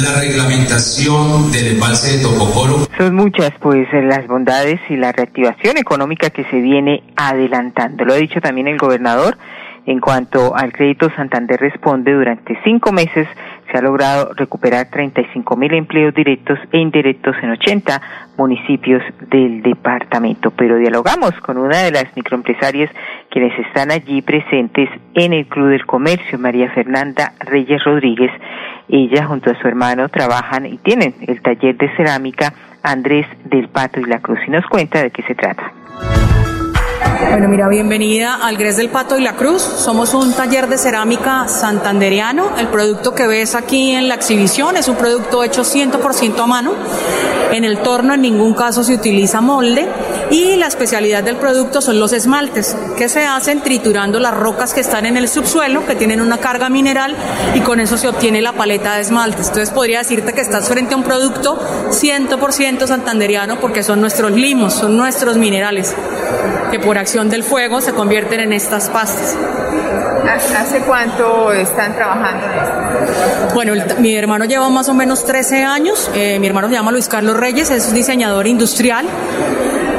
la 0.00 0.20
reglamentación 0.20 1.50
del 1.50 1.68
embalse 1.72 2.16
de 2.16 2.22
Topocoro. 2.22 2.86
Son 2.96 3.14
muchas, 3.14 3.50
pues, 3.60 3.88
las 3.92 4.26
bondades 4.28 4.80
y 4.88 4.96
la 4.96 5.10
reactivación 5.10 5.76
económica 5.78 6.30
que 6.30 6.44
se 6.44 6.60
viene 6.60 7.02
adelantando. 7.16 8.04
Lo 8.04 8.14
ha 8.14 8.16
dicho 8.16 8.40
también 8.40 8.68
el 8.68 8.78
gobernador 8.78 9.36
en 9.86 10.00
cuanto 10.00 10.56
al 10.56 10.72
crédito 10.72 11.10
Santander 11.14 11.60
responde, 11.60 12.12
durante 12.12 12.58
cinco 12.64 12.90
meses 12.90 13.28
se 13.70 13.78
ha 13.78 13.82
logrado 13.82 14.30
recuperar 14.34 14.88
35 14.90 15.56
mil 15.56 15.74
empleos 15.74 16.14
directos 16.14 16.58
e 16.72 16.78
indirectos 16.78 17.36
en 17.42 17.50
80 17.50 18.00
municipios 18.38 19.02
del 19.28 19.62
departamento. 19.62 20.50
Pero 20.52 20.76
dialogamos 20.76 21.32
con 21.40 21.58
una 21.58 21.82
de 21.82 21.90
las 21.90 22.04
microempresarias 22.16 22.90
quienes 23.30 23.58
están 23.58 23.90
allí 23.90 24.22
presentes 24.22 24.88
en 25.14 25.32
el 25.34 25.46
Club 25.46 25.68
del 25.68 25.84
Comercio, 25.86 26.38
María 26.38 26.70
Fernanda 26.70 27.32
Reyes 27.40 27.84
Rodríguez. 27.84 28.30
Ella 28.88 29.26
junto 29.26 29.50
a 29.50 29.60
su 29.60 29.68
hermano 29.68 30.08
trabajan 30.08 30.66
y 30.66 30.78
tienen 30.78 31.14
el 31.26 31.42
taller 31.42 31.76
de 31.76 31.94
cerámica 31.96 32.54
Andrés 32.82 33.26
del 33.44 33.68
Pato 33.68 34.00
y 34.00 34.04
la 34.04 34.20
Cruz 34.20 34.38
y 34.46 34.50
nos 34.50 34.66
cuenta 34.66 35.02
de 35.02 35.10
qué 35.10 35.22
se 35.22 35.34
trata. 35.34 35.72
Bueno, 37.20 37.48
mira, 37.48 37.68
bienvenida 37.68 38.34
al 38.42 38.56
Gres 38.56 38.76
del 38.76 38.88
Pato 38.88 39.16
y 39.16 39.22
la 39.22 39.34
Cruz. 39.34 39.62
Somos 39.62 40.14
un 40.14 40.32
taller 40.32 40.68
de 40.68 40.78
cerámica 40.78 41.46
santanderiano. 41.48 42.56
El 42.58 42.68
producto 42.68 43.14
que 43.14 43.26
ves 43.26 43.54
aquí 43.54 43.92
en 43.92 44.08
la 44.08 44.14
exhibición 44.14 44.76
es 44.76 44.88
un 44.88 44.96
producto 44.96 45.44
hecho 45.44 45.62
100% 45.62 46.42
a 46.42 46.46
mano. 46.46 46.72
En 47.52 47.64
el 47.64 47.78
torno 47.78 48.14
en 48.14 48.22
ningún 48.22 48.54
caso 48.54 48.82
se 48.82 48.94
utiliza 48.94 49.40
molde 49.40 49.88
y 50.30 50.56
la 50.56 50.66
especialidad 50.66 51.22
del 51.22 51.36
producto 51.36 51.80
son 51.80 52.00
los 52.00 52.12
esmaltes 52.12 52.76
que 52.96 53.08
se 53.08 53.24
hacen 53.24 53.60
triturando 53.60 54.18
las 54.18 54.34
rocas 54.34 54.74
que 54.74 54.80
están 54.80 55.06
en 55.06 55.16
el 55.16 55.28
subsuelo, 55.28 55.86
que 55.86 55.94
tienen 55.94 56.20
una 56.20 56.38
carga 56.38 56.68
mineral 56.68 57.14
y 57.54 57.60
con 57.60 57.78
eso 57.78 57.96
se 57.96 58.08
obtiene 58.08 58.42
la 58.42 58.54
paleta 58.54 58.96
de 58.96 59.02
esmaltes. 59.02 59.48
Entonces 59.48 59.70
podría 59.70 59.98
decirte 59.98 60.32
que 60.32 60.40
estás 60.40 60.68
frente 60.68 60.94
a 60.94 60.96
un 60.96 61.04
producto 61.04 61.60
100% 61.90 62.86
santanderiano 62.86 63.60
porque 63.60 63.84
son 63.84 64.00
nuestros 64.00 64.32
limos, 64.32 64.74
son 64.74 64.96
nuestros 64.96 65.36
minerales 65.36 65.94
que 66.70 66.78
por 66.78 66.98
acción 66.98 67.28
del 67.28 67.42
fuego 67.42 67.80
se 67.80 67.92
convierten 67.92 68.40
en 68.40 68.52
estas 68.52 68.88
pastas. 68.90 69.36
¿Hace 70.26 70.80
cuánto 70.80 71.52
están 71.52 71.94
trabajando 71.94 72.46
en 72.46 72.52
esto? 72.52 73.54
Bueno, 73.54 73.74
mi 73.98 74.16
hermano 74.16 74.44
lleva 74.46 74.68
más 74.68 74.88
o 74.88 74.94
menos 74.94 75.24
13 75.24 75.62
años. 75.64 76.10
Eh, 76.14 76.38
mi 76.40 76.46
hermano 76.46 76.68
se 76.68 76.74
llama 76.74 76.90
Luis 76.92 77.08
Carlos 77.08 77.36
Reyes, 77.36 77.70
es 77.70 77.92
diseñador 77.92 78.46
industrial 78.46 79.06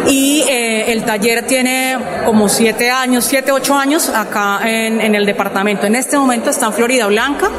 y 0.07 0.43
eh, 0.49 0.91
el 0.91 1.03
taller 1.03 1.45
tiene 1.47 1.97
como 2.25 2.49
siete 2.49 2.91
años, 2.91 3.25
siete, 3.25 3.51
ocho 3.51 3.75
años 3.75 4.09
acá 4.09 4.59
en, 4.63 5.01
en, 5.01 5.15
el 5.15 5.25
departamento. 5.25 5.85
En 5.85 5.95
este 5.95 6.17
momento 6.17 6.49
está 6.49 6.67
en 6.67 6.73
Florida 6.73 7.07
Blanca 7.07 7.49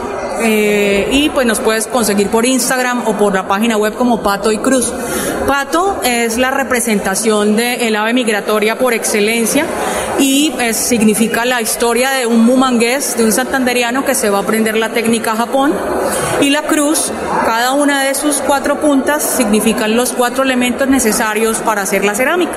eh, 0.43 1.09
y 1.11 1.29
pues 1.31 1.47
nos 1.47 1.61
puedes 1.61 1.87
conseguir 1.87 2.29
por 2.29 2.45
Instagram 2.45 3.07
o 3.07 3.15
por 3.15 3.35
la 3.35 3.49
página 3.49 3.77
web 3.77 3.95
como 3.95 4.23
Pato 4.23 4.53
y 4.53 4.59
Cruz. 4.59 4.93
Pato 5.47 6.01
es 6.03 6.39
la 6.39 6.51
representación 6.51 7.55
del 7.55 7.95
ave 7.95 8.13
migratoria 8.13 8.77
por 8.79 8.95
excelencia 8.95 9.65
y 10.19 10.53
eh, 10.59 10.75
significa 10.75 11.45
la 11.45 11.63
historia 11.63 12.11
de 12.11 12.27
un 12.27 12.45
mumangués, 12.45 13.17
de 13.17 13.25
un 13.25 13.31
santanderiano 13.31 14.05
que 14.05 14.17
se 14.17 14.29
va 14.29 14.39
a 14.39 14.41
aprender 14.43 14.77
la 14.77 14.91
técnica 14.91 15.37
Japón. 15.37 15.73
Y 16.41 16.51
la 16.51 16.63
cruz, 16.63 17.13
cada 17.45 17.73
una 17.73 18.03
de 18.03 18.15
sus 18.17 18.39
cuatro 18.39 18.81
puntas 18.81 19.23
significan 19.23 19.97
los 19.97 20.13
cuatro 20.13 20.43
elementos 20.43 20.89
necesarios 20.89 21.59
para 21.59 21.83
hacer 21.83 22.05
la 22.05 22.17
cerámica. 22.17 22.57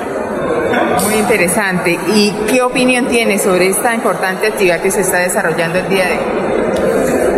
Muy 1.04 1.14
interesante. 1.14 1.96
¿Y 2.14 2.32
qué 2.48 2.60
opinión 2.62 3.06
tiene 3.06 3.38
sobre 3.38 3.68
esta 3.68 3.94
importante 3.94 4.48
actividad 4.48 4.80
que 4.80 4.90
se 4.90 5.02
está 5.02 5.18
desarrollando 5.18 5.78
el 5.78 5.88
día 5.88 6.06
de 6.06 6.18
hoy? 6.18 6.59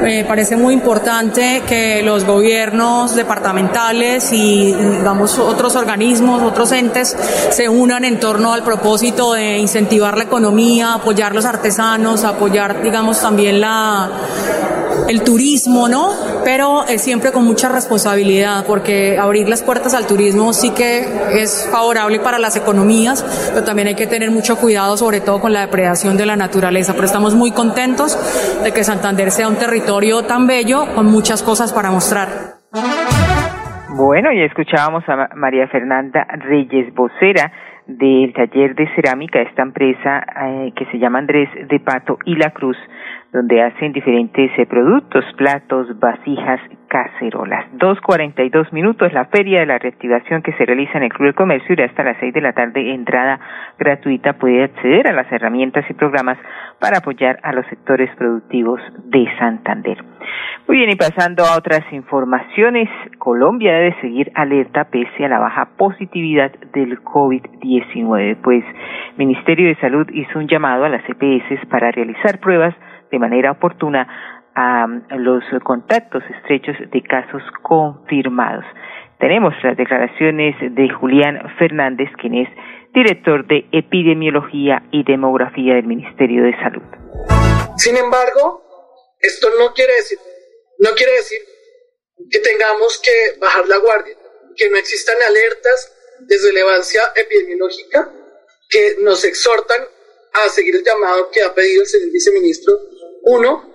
Me 0.02 0.24
parece 0.24 0.56
muy 0.56 0.74
importante 0.74 1.62
que 1.68 2.02
los 2.02 2.24
gobiernos 2.24 3.14
departamentales 3.14 4.32
y, 4.32 4.74
digamos, 4.74 5.38
otros 5.38 5.76
organismos, 5.76 6.42
otros 6.42 6.72
entes 6.72 7.16
se 7.50 7.68
unan 7.68 8.04
en 8.04 8.18
torno 8.18 8.52
al 8.52 8.64
propósito 8.64 9.34
de 9.34 9.58
incentivar 9.58 10.18
la 10.18 10.24
economía, 10.24 10.94
apoyar 10.94 11.36
los 11.36 11.44
artesanos, 11.44 12.24
apoyar, 12.24 12.82
digamos, 12.82 13.20
también 13.20 13.60
la 13.60 14.10
el 15.08 15.22
turismo, 15.22 15.88
¿no? 15.88 16.12
Pero 16.44 16.84
es 16.86 17.02
siempre 17.02 17.32
con 17.32 17.44
mucha 17.44 17.68
responsabilidad, 17.68 18.64
porque 18.66 19.18
abrir 19.18 19.48
las 19.48 19.62
puertas 19.62 19.94
al 19.94 20.06
turismo 20.06 20.52
sí 20.52 20.72
que 20.74 21.04
es 21.32 21.68
favorable 21.70 22.20
para 22.20 22.38
las 22.38 22.56
economías, 22.56 23.22
pero 23.52 23.64
también 23.64 23.88
hay 23.88 23.94
que 23.94 24.06
tener 24.06 24.30
mucho 24.30 24.56
cuidado, 24.56 24.96
sobre 24.96 25.20
todo 25.20 25.40
con 25.40 25.52
la 25.52 25.60
depredación 25.60 26.16
de 26.16 26.26
la 26.26 26.36
naturaleza. 26.36 26.92
Pero 26.94 27.06
estamos 27.06 27.34
muy 27.34 27.52
contentos 27.52 28.18
de 28.62 28.72
que 28.72 28.84
Santander 28.84 29.30
sea 29.30 29.48
un 29.48 29.56
territorio 29.56 30.22
tan 30.22 30.46
bello 30.46 30.86
con 30.94 31.06
muchas 31.06 31.42
cosas 31.42 31.72
para 31.72 31.90
mostrar. 31.90 32.28
Bueno, 33.94 34.32
y 34.32 34.42
escuchábamos 34.42 35.04
a 35.08 35.28
María 35.36 35.68
Fernanda 35.68 36.26
Reyes, 36.38 36.94
vocera 36.94 37.52
del 37.86 38.32
taller 38.32 38.74
de 38.74 38.88
cerámica, 38.94 39.40
esta 39.42 39.62
empresa 39.62 40.24
eh, 40.44 40.72
que 40.74 40.86
se 40.86 40.98
llama 40.98 41.18
Andrés 41.18 41.48
de 41.68 41.80
Pato 41.80 42.18
y 42.24 42.36
La 42.36 42.50
Cruz, 42.50 42.76
donde 43.32 43.62
hacen 43.62 43.92
diferentes 43.92 44.50
eh, 44.58 44.66
productos, 44.66 45.24
platos, 45.36 45.98
vasijas, 45.98 46.60
cacerolas. 46.88 47.64
Dos 47.72 47.98
cuarenta 48.02 48.42
y 48.42 48.50
dos 48.50 48.70
minutos, 48.72 49.10
la 49.14 49.24
feria 49.24 49.60
de 49.60 49.66
la 49.66 49.78
reactivación 49.78 50.42
que 50.42 50.52
se 50.52 50.66
realiza 50.66 50.98
en 50.98 51.04
el 51.04 51.12
Club 51.12 51.28
de 51.28 51.34
Comercio 51.34 51.74
y 51.76 51.82
hasta 51.82 52.04
las 52.04 52.18
seis 52.20 52.34
de 52.34 52.42
la 52.42 52.52
tarde, 52.52 52.92
entrada 52.92 53.40
gratuita, 53.78 54.34
puede 54.34 54.64
acceder 54.64 55.08
a 55.08 55.12
las 55.12 55.32
herramientas 55.32 55.86
y 55.88 55.94
programas 55.94 56.36
para 56.78 56.98
apoyar 56.98 57.38
a 57.42 57.54
los 57.54 57.64
sectores 57.66 58.14
productivos 58.16 58.80
de 59.04 59.26
Santander. 59.38 60.04
Muy 60.68 60.76
bien, 60.76 60.90
y 60.90 60.96
pasando 60.96 61.44
a 61.44 61.56
otras 61.56 61.90
informaciones, 61.92 62.88
Colombia 63.18 63.72
debe 63.72 63.96
seguir 64.02 64.30
alerta 64.34 64.84
pese 64.84 65.24
a 65.24 65.28
la 65.28 65.38
baja 65.38 65.70
positividad 65.78 66.52
del 66.74 67.02
COVID-19, 67.02 68.36
pues 68.42 68.64
Ministerio 69.16 69.68
de 69.68 69.76
Salud 69.76 70.06
hizo 70.12 70.38
un 70.38 70.48
llamado 70.48 70.84
a 70.84 70.90
las 70.90 71.02
EPS 71.08 71.66
para 71.68 71.90
realizar 71.90 72.38
pruebas 72.38 72.74
de 73.12 73.18
manera 73.18 73.52
oportuna 73.52 74.08
a 74.54 74.86
los 75.16 75.44
contactos 75.62 76.22
estrechos 76.38 76.76
de 76.90 77.02
casos 77.02 77.42
confirmados. 77.62 78.64
Tenemos 79.20 79.54
las 79.62 79.76
declaraciones 79.76 80.56
de 80.60 80.88
Julián 80.90 81.38
Fernández, 81.58 82.08
quien 82.20 82.34
es 82.34 82.48
director 82.92 83.46
de 83.46 83.66
Epidemiología 83.72 84.82
y 84.90 85.04
Demografía 85.04 85.74
del 85.74 85.86
Ministerio 85.86 86.42
de 86.42 86.52
Salud. 86.56 86.82
Sin 87.76 87.96
embargo, 87.96 88.62
esto 89.20 89.48
no 89.58 89.72
quiere 89.72 89.94
decir, 89.94 90.18
no 90.80 90.90
quiere 90.96 91.12
decir 91.12 91.38
que 92.30 92.40
tengamos 92.40 93.00
que 93.02 93.38
bajar 93.40 93.68
la 93.68 93.78
guardia, 93.78 94.14
que 94.56 94.68
no 94.70 94.76
existan 94.76 95.16
alertas 95.28 95.96
de 96.20 96.36
relevancia 96.44 97.02
epidemiológica 97.16 98.10
que 98.68 98.96
nos 99.00 99.24
exhortan 99.24 99.82
a 100.32 100.48
seguir 100.48 100.76
el 100.76 100.84
llamado 100.84 101.30
que 101.30 101.42
ha 101.42 101.54
pedido 101.54 101.82
el 101.82 101.88
señor 101.88 102.10
viceministro 102.10 102.74
uno, 103.22 103.72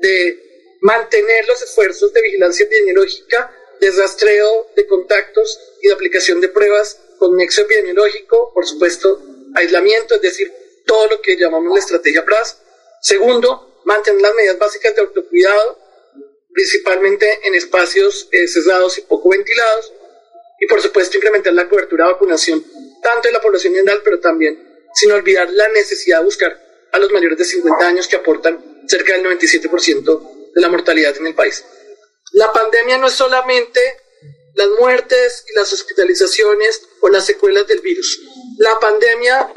de 0.00 0.78
mantener 0.80 1.46
los 1.46 1.62
esfuerzos 1.62 2.12
de 2.12 2.22
vigilancia 2.22 2.64
epidemiológica, 2.64 3.54
de 3.80 3.90
rastreo 3.90 4.68
de 4.76 4.86
contactos 4.86 5.58
y 5.82 5.88
de 5.88 5.94
aplicación 5.94 6.40
de 6.40 6.48
pruebas 6.48 7.00
con 7.18 7.36
nexo 7.36 7.62
epidemiológico, 7.62 8.52
por 8.52 8.66
supuesto, 8.66 9.20
aislamiento, 9.54 10.14
es 10.14 10.22
decir, 10.22 10.52
todo 10.86 11.06
lo 11.08 11.20
que 11.20 11.36
llamamos 11.36 11.72
la 11.72 11.80
estrategia 11.80 12.24
PRAS. 12.24 12.58
Segundo, 13.00 13.82
mantener 13.84 14.20
las 14.20 14.34
medidas 14.34 14.58
básicas 14.58 14.94
de 14.94 15.02
autocuidado, 15.02 15.78
principalmente 16.52 17.40
en 17.44 17.54
espacios 17.54 18.28
eh, 18.32 18.46
cerrados 18.48 18.98
y 18.98 19.02
poco 19.02 19.30
ventilados. 19.30 19.92
Y 20.60 20.66
por 20.66 20.80
supuesto, 20.82 21.16
incrementar 21.16 21.54
la 21.54 21.68
cobertura 21.68 22.06
de 22.06 22.12
vacunación, 22.12 22.64
tanto 23.02 23.28
en 23.28 23.34
la 23.34 23.40
población 23.40 23.74
general, 23.74 24.00
pero 24.04 24.20
también 24.20 24.66
sin 24.94 25.12
olvidar 25.12 25.50
la 25.50 25.68
necesidad 25.68 26.18
de 26.18 26.24
buscar 26.24 26.88
a 26.92 26.98
los 26.98 27.12
mayores 27.12 27.38
de 27.38 27.44
50 27.44 27.86
años 27.86 28.08
que 28.08 28.16
aportan 28.16 28.69
cerca 28.90 29.12
del 29.12 29.24
97% 29.24 30.52
de 30.54 30.60
la 30.60 30.68
mortalidad 30.68 31.16
en 31.16 31.28
el 31.28 31.34
país. 31.34 31.64
La 32.32 32.52
pandemia 32.52 32.98
no 32.98 33.06
es 33.06 33.14
solamente 33.14 33.80
las 34.54 34.68
muertes 34.78 35.44
y 35.48 35.56
las 35.56 35.72
hospitalizaciones 35.72 36.82
o 37.00 37.08
las 37.08 37.24
secuelas 37.24 37.66
del 37.68 37.80
virus. 37.80 38.20
La 38.58 38.78
pandemia 38.80 39.52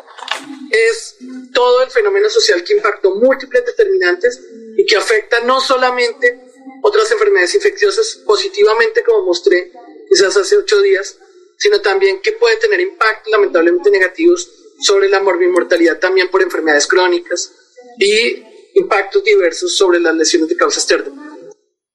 es 0.69 1.15
todo 1.51 1.83
el 1.83 1.89
fenómeno 1.89 2.29
social 2.29 2.63
que 2.63 2.73
impactó 2.73 3.15
múltiples 3.15 3.65
determinantes 3.65 4.39
y 4.77 4.85
que 4.85 4.95
afecta 4.95 5.39
no 5.41 5.59
solamente 5.59 6.39
otras 6.83 7.11
enfermedades 7.11 7.55
infecciosas 7.55 8.21
positivamente, 8.25 9.03
como 9.03 9.25
mostré 9.25 9.71
quizás 10.09 10.37
hace 10.37 10.57
ocho 10.57 10.81
días, 10.81 11.17
sino 11.57 11.81
también 11.81 12.21
que 12.21 12.33
puede 12.33 12.57
tener 12.57 12.79
impactos 12.79 13.31
lamentablemente 13.31 13.89
negativos 13.89 14.49
sobre 14.81 15.09
la 15.09 15.21
morbimortalidad 15.21 15.99
también 15.99 16.29
por 16.29 16.41
enfermedades 16.41 16.87
crónicas 16.87 17.51
y 17.99 18.52
impactos 18.73 19.23
diversos 19.23 19.75
sobre 19.75 19.99
las 19.99 20.15
lesiones 20.15 20.49
de 20.49 20.55
causa 20.55 20.79
externa. 20.79 21.32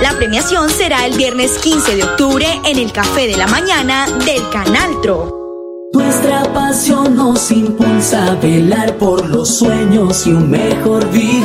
La 0.00 0.12
premiación 0.16 0.68
será 0.68 1.06
el 1.06 1.16
viernes 1.16 1.52
15 1.58 1.96
de 1.96 2.04
octubre 2.04 2.46
en 2.64 2.78
el 2.78 2.92
Café 2.92 3.26
de 3.26 3.36
la 3.36 3.46
Mañana 3.46 4.06
del 4.24 4.48
Canal 4.50 5.00
Tro. 5.02 5.90
Nuestra 5.92 6.42
pasión 6.52 7.14
nos 7.14 7.50
impulsa 7.50 8.32
a 8.32 8.34
velar 8.34 8.96
por 8.98 9.28
los 9.28 9.58
sueños 9.58 10.26
y 10.26 10.32
un 10.32 10.50
mejor 10.50 11.08
vivir. 11.10 11.42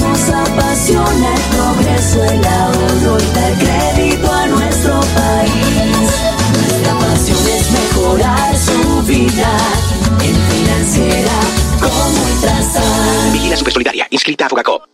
Nos 0.00 0.28
apasiona 0.28 1.34
el 1.34 1.42
progreso, 1.56 2.24
el 2.24 2.44
ahorro 2.44 3.18
y 3.18 3.34
dar 3.34 3.52
crédito 3.58 4.32
a 4.32 4.46
nuestro 4.46 5.00
país. 5.00 6.10
Nuestra 6.52 6.94
pasión 6.98 7.46
es 7.48 7.70
mejorar 7.70 8.56
su 8.56 9.02
vida 9.02 9.56
en 10.22 10.34
financiera 10.34 11.40
como 11.80 12.04
Ultrasan. 12.24 13.32
Vigila 13.32 13.56
Supersolidaria, 13.56 14.06
inscrita 14.10 14.46
a 14.46 14.48
Fogacop. 14.48 14.93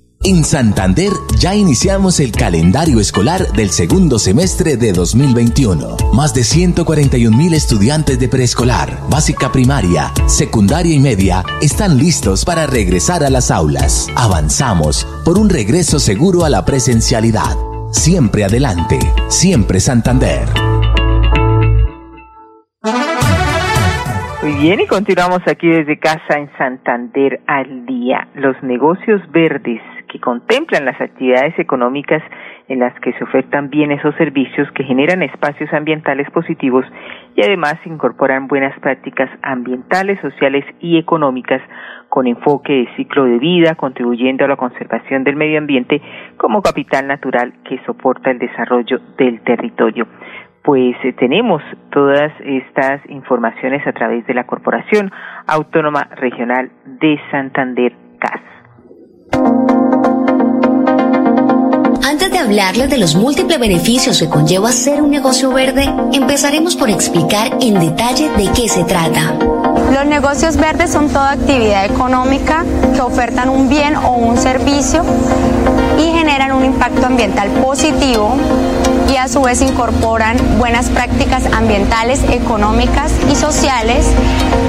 En 0.23 0.43
Santander 0.43 1.11
ya 1.39 1.55
iniciamos 1.55 2.19
el 2.19 2.31
calendario 2.31 2.99
escolar 2.99 3.41
del 3.53 3.71
segundo 3.71 4.19
semestre 4.19 4.77
de 4.77 4.93
2021. 4.93 5.97
Más 6.13 6.35
de 6.35 6.43
141 6.43 7.35
mil 7.35 7.55
estudiantes 7.55 8.19
de 8.19 8.29
preescolar, 8.29 8.99
básica 9.09 9.51
primaria, 9.51 10.11
secundaria 10.27 10.93
y 10.93 10.99
media 10.99 11.43
están 11.59 11.97
listos 11.97 12.45
para 12.45 12.67
regresar 12.67 13.23
a 13.23 13.31
las 13.31 13.49
aulas. 13.49 14.09
Avanzamos 14.15 15.07
por 15.25 15.39
un 15.39 15.49
regreso 15.49 15.97
seguro 15.97 16.45
a 16.45 16.51
la 16.51 16.65
presencialidad. 16.65 17.57
Siempre 17.91 18.43
adelante, 18.43 18.99
siempre 19.27 19.79
Santander. 19.79 20.47
Muy 24.43 24.53
bien, 24.53 24.79
y 24.79 24.87
continuamos 24.87 25.41
aquí 25.45 25.67
desde 25.67 25.99
casa 25.99 26.37
en 26.37 26.51
Santander 26.57 27.41
al 27.45 27.85
día. 27.85 28.27
Los 28.33 28.55
negocios 28.63 29.21
verdes 29.31 29.81
que 30.11 30.19
contemplan 30.19 30.83
las 30.83 30.99
actividades 30.99 31.57
económicas 31.57 32.21
en 32.67 32.79
las 32.79 32.93
que 32.99 33.13
se 33.13 33.23
ofertan 33.23 33.69
bienes 33.69 34.03
o 34.03 34.11
servicios 34.13 34.69
que 34.73 34.83
generan 34.83 35.23
espacios 35.23 35.71
ambientales 35.73 36.29
positivos 36.31 36.85
y 37.35 37.41
además 37.41 37.75
incorporan 37.85 38.47
buenas 38.47 38.77
prácticas 38.79 39.29
ambientales, 39.41 40.19
sociales 40.21 40.65
y 40.81 40.97
económicas 40.97 41.61
con 42.09 42.27
enfoque 42.27 42.73
de 42.73 42.95
ciclo 42.97 43.23
de 43.23 43.39
vida, 43.39 43.75
contribuyendo 43.75 44.43
a 44.43 44.49
la 44.49 44.57
conservación 44.57 45.23
del 45.23 45.37
medio 45.37 45.57
ambiente 45.57 46.01
como 46.35 46.61
capital 46.61 47.07
natural 47.07 47.53
que 47.63 47.79
soporta 47.85 48.31
el 48.31 48.39
desarrollo 48.39 48.99
del 49.17 49.41
territorio. 49.41 50.07
Pues 50.61 50.95
eh, 51.03 51.13
tenemos 51.13 51.63
todas 51.91 52.33
estas 52.43 53.01
informaciones 53.09 53.87
a 53.87 53.93
través 53.93 54.27
de 54.27 54.33
la 54.33 54.43
Corporación 54.43 55.09
Autónoma 55.47 56.09
Regional 56.17 56.69
de 56.85 57.17
Santander, 57.31 57.93
CAS. 58.19 59.70
Antes 62.03 62.31
de 62.31 62.39
hablarles 62.39 62.89
de 62.89 62.97
los 62.97 63.15
múltiples 63.15 63.59
beneficios 63.59 64.19
que 64.19 64.27
conlleva 64.27 64.71
ser 64.71 65.01
un 65.01 65.11
negocio 65.11 65.51
verde, 65.51 65.93
empezaremos 66.11 66.75
por 66.75 66.89
explicar 66.89 67.57
en 67.61 67.79
detalle 67.79 68.29
de 68.29 68.51
qué 68.51 68.67
se 68.67 68.83
trata. 68.83 69.35
Los 69.93 70.05
negocios 70.05 70.57
verdes 70.57 70.91
son 70.91 71.09
toda 71.09 71.31
actividad 71.31 71.85
económica 71.85 72.65
que 72.95 73.01
ofertan 73.01 73.49
un 73.49 73.69
bien 73.69 73.95
o 73.95 74.13
un 74.13 74.37
servicio 74.37 75.03
y 75.99 76.17
generan 76.17 76.53
un 76.53 76.65
impacto 76.65 77.05
ambiental 77.05 77.49
positivo 77.61 78.35
y 79.11 79.17
a 79.17 79.27
su 79.27 79.41
vez 79.41 79.61
incorporan 79.61 80.37
buenas 80.57 80.89
prácticas 80.89 81.45
ambientales, 81.51 82.21
económicas 82.29 83.11
y 83.29 83.35
sociales 83.35 84.05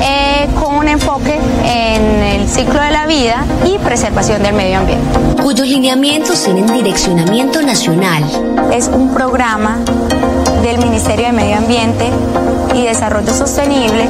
eh, 0.03 0.49
con 0.59 0.75
un 0.75 0.89
enfoque 0.89 1.39
en 1.65 2.03
el 2.23 2.49
ciclo 2.49 2.81
de 2.81 2.91
la 2.91 3.07
vida 3.07 3.45
y 3.65 3.79
preservación 3.79 4.43
del 4.43 4.55
medio 4.55 4.79
ambiente. 4.79 5.07
Cuyos 5.43 5.69
lineamientos 5.69 6.43
tienen 6.43 6.67
direccionamiento 6.67 7.63
nacional. 7.63 8.25
Es 8.73 8.89
un 8.89 9.15
programa 9.15 9.79
del 10.63 10.79
Ministerio 10.79 11.27
de 11.27 11.33
Medio 11.33 11.57
Ambiente 11.57 12.07
y 12.75 12.85
Desarrollo 12.85 13.33
Sostenible 13.33 14.09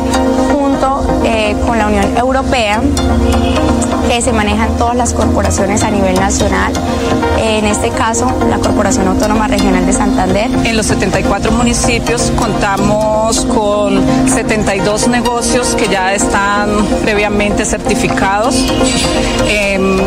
junto 0.52 1.02
eh, 1.24 1.56
con 1.66 1.78
la 1.78 1.86
Unión 1.86 2.16
Europea 2.16 2.80
que 4.08 4.20
se 4.20 4.32
manejan 4.32 4.76
todas 4.76 4.96
las 4.96 5.14
corporaciones 5.14 5.82
a 5.82 5.90
nivel 5.90 6.14
nacional, 6.14 6.72
en 7.38 7.64
este 7.64 7.90
caso 7.90 8.26
la 8.48 8.58
Corporación 8.58 9.06
Autónoma 9.08 9.48
Regional 9.48 9.86
de 9.86 9.92
Santander. 9.92 10.50
En 10.64 10.76
los 10.76 10.86
74 10.86 11.52
municipios 11.52 12.32
contamos 12.36 13.44
con 13.46 14.02
72 14.28 15.08
negocios 15.08 15.74
que 15.76 15.88
ya 15.88 16.12
están 16.12 16.70
previamente 17.02 17.64
certificados 17.64 18.54
en 19.48 20.00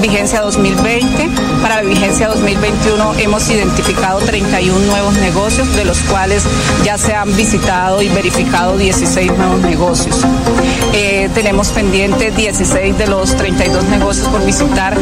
vigencia 0.00 0.40
2020. 0.40 1.28
Para 1.62 1.76
la 1.76 1.82
vigencia 1.82 2.28
2021 2.28 3.14
hemos 3.18 3.48
identificado 3.50 4.18
31 4.18 4.78
nuevos 4.86 5.14
negocios, 5.18 5.74
de 5.76 5.84
los 5.84 6.00
cuales 6.02 6.44
ya 6.84 6.98
se 6.98 7.14
han 7.14 7.34
visitado 7.36 8.02
y 8.02 8.08
verificado 8.08 8.76
16 8.76 9.36
nuevos 9.36 9.60
negocios. 9.60 10.24
Eh, 10.94 11.30
tenemos 11.34 11.68
pendiente 11.68 12.30
16 12.30 12.98
de 12.98 13.06
los 13.06 13.34
32 13.36 13.84
negocios 13.84 14.28
por 14.28 14.44
visitar, 14.44 14.96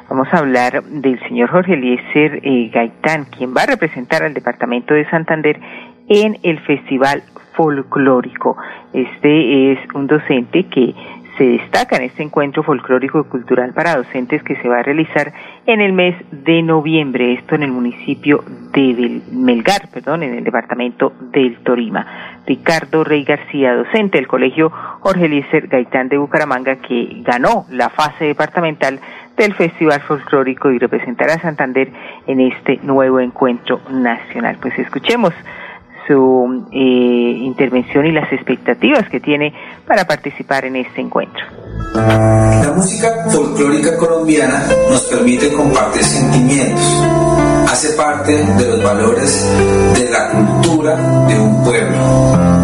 vamos 0.09 0.27
a 0.31 0.39
hablar 0.39 0.83
del 0.83 1.19
señor 1.27 1.49
Jorge 1.49 1.73
Eliezer 1.73 2.41
eh, 2.43 2.69
Gaitán, 2.73 3.25
quien 3.25 3.53
va 3.55 3.63
a 3.63 3.67
representar 3.67 4.23
al 4.23 4.33
departamento 4.33 4.93
de 4.93 5.09
Santander 5.09 5.59
en 6.08 6.38
el 6.44 6.60
Festival 6.62 7.24
Folclórico. 7.54 8.58
Este 8.94 9.72
es 9.72 9.80
un 9.94 10.08
docente 10.08 10.65
que 10.65 10.94
se 11.38 11.44
destaca 11.44 11.98
en 11.98 12.04
este 12.04 12.24
encuentro 12.24 12.63
folclórico 12.63 13.20
y 13.20 13.24
cultural 13.26 13.74
para 13.74 13.98
docentes 13.98 14.41
que 14.44 14.56
se 14.56 14.70
va 14.70 14.80
a 14.80 14.84
realizar 14.84 15.34
en 15.65 15.82
el 15.82 15.91
mes 15.91 16.15
de 16.32 16.62
noviembre, 16.62 17.34
esto 17.34 17.56
en 17.56 17.63
el 17.63 17.72
municipio 17.72 18.44
de 18.72 19.22
Melgar, 19.32 19.89
perdón, 19.91 20.24
en 20.24 20.34
el 20.34 20.44
departamento 20.44 21.12
del 21.34 21.58
Torima. 21.58 22.06
Ricardo 22.46 23.04
Rey 23.04 23.24
García, 23.24 23.74
docente 23.74 24.18
del 24.18 24.28
Colegio 24.28 24.70
Jorge 25.02 25.26
Eliezer 25.26 25.68
Gaitán 25.68 26.08
de 26.10 26.18
Bucaramanga, 26.18 26.78
que 26.78 27.22
ganó 27.26 27.65
la 27.70 27.89
fase 27.89 28.26
departamental 28.26 29.00
del 29.36 29.54
Festival 29.54 30.02
Folclórico 30.02 30.72
y 30.72 30.80
representará 30.80 31.34
a 31.34 31.41
Santander 31.41 31.91
en 32.28 32.39
este 32.39 32.80
nuevo 32.84 33.20
encuentro 33.20 33.82
nacional. 33.89 34.58
Pues 34.62 34.78
escuchemos 34.80 35.34
su 36.08 36.68
eh, 36.72 36.78
intervención 36.78 38.06
y 38.06 38.12
las 38.12 38.32
expectativas 38.32 39.10
que 39.10 39.20
tiene 39.20 39.54
para 39.88 40.06
participar 40.06 40.65
en 40.65 40.78
este 40.78 41.02
encuentro. 41.02 41.44
La 41.94 42.74
música 42.76 43.08
folclórica 43.30 43.98
colombiana 43.98 44.63
nos 44.89 45.04
permite 45.04 45.52
compartir 45.54 46.04
sentimientos, 46.04 47.04
hace 47.72 47.94
parte 47.96 48.34
de 48.34 48.68
los 48.68 48.84
valores 48.84 49.50
de 49.98 50.10
la 50.10 50.32
cultura 50.32 50.96
de 51.28 51.39
un 51.39 51.63
pueblo 51.63 52.56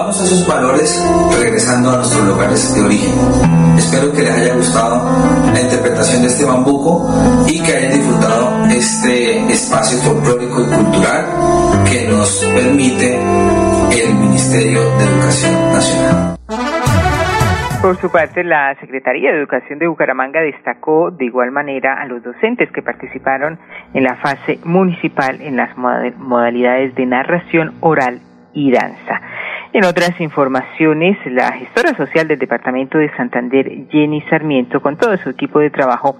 Vivamos 0.00 0.20
esos 0.22 0.46
valores 0.46 0.98
regresando 1.38 1.90
a 1.90 1.96
nuestros 1.96 2.24
lugares 2.24 2.74
de 2.74 2.80
origen. 2.80 3.12
Espero 3.76 4.10
que 4.12 4.22
les 4.22 4.32
haya 4.32 4.54
gustado 4.54 5.04
la 5.52 5.60
interpretación 5.60 6.22
de 6.22 6.28
este 6.28 6.44
bambuco 6.44 7.06
y 7.46 7.60
que 7.60 7.76
hayan 7.76 7.92
disfrutado 7.92 8.09
este 8.70 9.38
espacio 9.48 9.98
folclórico 9.98 10.62
y 10.62 10.74
cultural 10.74 11.24
que 11.88 12.06
nos 12.08 12.44
permite 12.54 13.16
el 13.16 14.14
Ministerio 14.14 14.80
de 14.80 15.04
Educación 15.04 15.72
Nacional. 15.72 16.36
Por 17.82 17.96
su 17.96 18.10
parte, 18.10 18.44
la 18.44 18.74
Secretaría 18.78 19.32
de 19.32 19.38
Educación 19.38 19.78
de 19.78 19.88
Bucaramanga 19.88 20.40
destacó 20.40 21.10
de 21.10 21.24
igual 21.24 21.50
manera 21.50 22.00
a 22.00 22.06
los 22.06 22.22
docentes 22.22 22.70
que 22.72 22.82
participaron 22.82 23.58
en 23.94 24.04
la 24.04 24.16
fase 24.16 24.60
municipal 24.64 25.40
en 25.40 25.56
las 25.56 25.76
modalidades 25.76 26.94
de 26.94 27.06
narración 27.06 27.74
oral 27.80 28.20
y 28.52 28.70
danza. 28.70 29.20
En 29.72 29.84
otras 29.84 30.20
informaciones, 30.20 31.16
la 31.26 31.52
gestora 31.52 31.94
social 31.96 32.28
del 32.28 32.38
Departamento 32.38 32.98
de 32.98 33.10
Santander, 33.16 33.88
Jenny 33.90 34.20
Sarmiento, 34.28 34.82
con 34.82 34.96
todo 34.96 35.16
su 35.16 35.30
equipo 35.30 35.60
de 35.60 35.70
trabajo, 35.70 36.16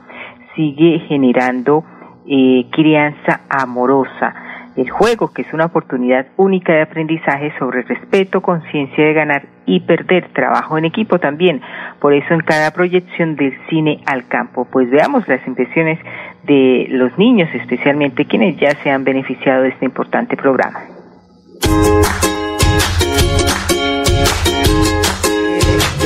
sigue 0.54 1.00
generando 1.08 1.84
eh, 2.26 2.66
crianza 2.70 3.40
amorosa. 3.48 4.34
El 4.76 4.88
juego, 4.88 5.32
que 5.32 5.42
es 5.42 5.52
una 5.52 5.66
oportunidad 5.66 6.26
única 6.36 6.72
de 6.72 6.82
aprendizaje 6.82 7.52
sobre 7.58 7.82
respeto, 7.82 8.40
conciencia 8.40 9.04
de 9.04 9.12
ganar 9.12 9.42
y 9.66 9.80
perder, 9.80 10.28
trabajo 10.32 10.78
en 10.78 10.84
equipo 10.84 11.18
también. 11.18 11.60
Por 12.00 12.14
eso 12.14 12.32
en 12.34 12.40
cada 12.40 12.70
proyección 12.70 13.36
del 13.36 13.52
cine 13.68 14.00
al 14.06 14.28
campo, 14.28 14.66
pues 14.70 14.88
veamos 14.90 15.26
las 15.28 15.44
impresiones 15.46 15.98
de 16.44 16.86
los 16.90 17.16
niños, 17.18 17.48
especialmente 17.52 18.26
quienes 18.26 18.56
ya 18.58 18.70
se 18.82 18.90
han 18.90 19.04
beneficiado 19.04 19.62
de 19.62 19.70
este 19.70 19.84
importante 19.84 20.36
programa. 20.36 20.80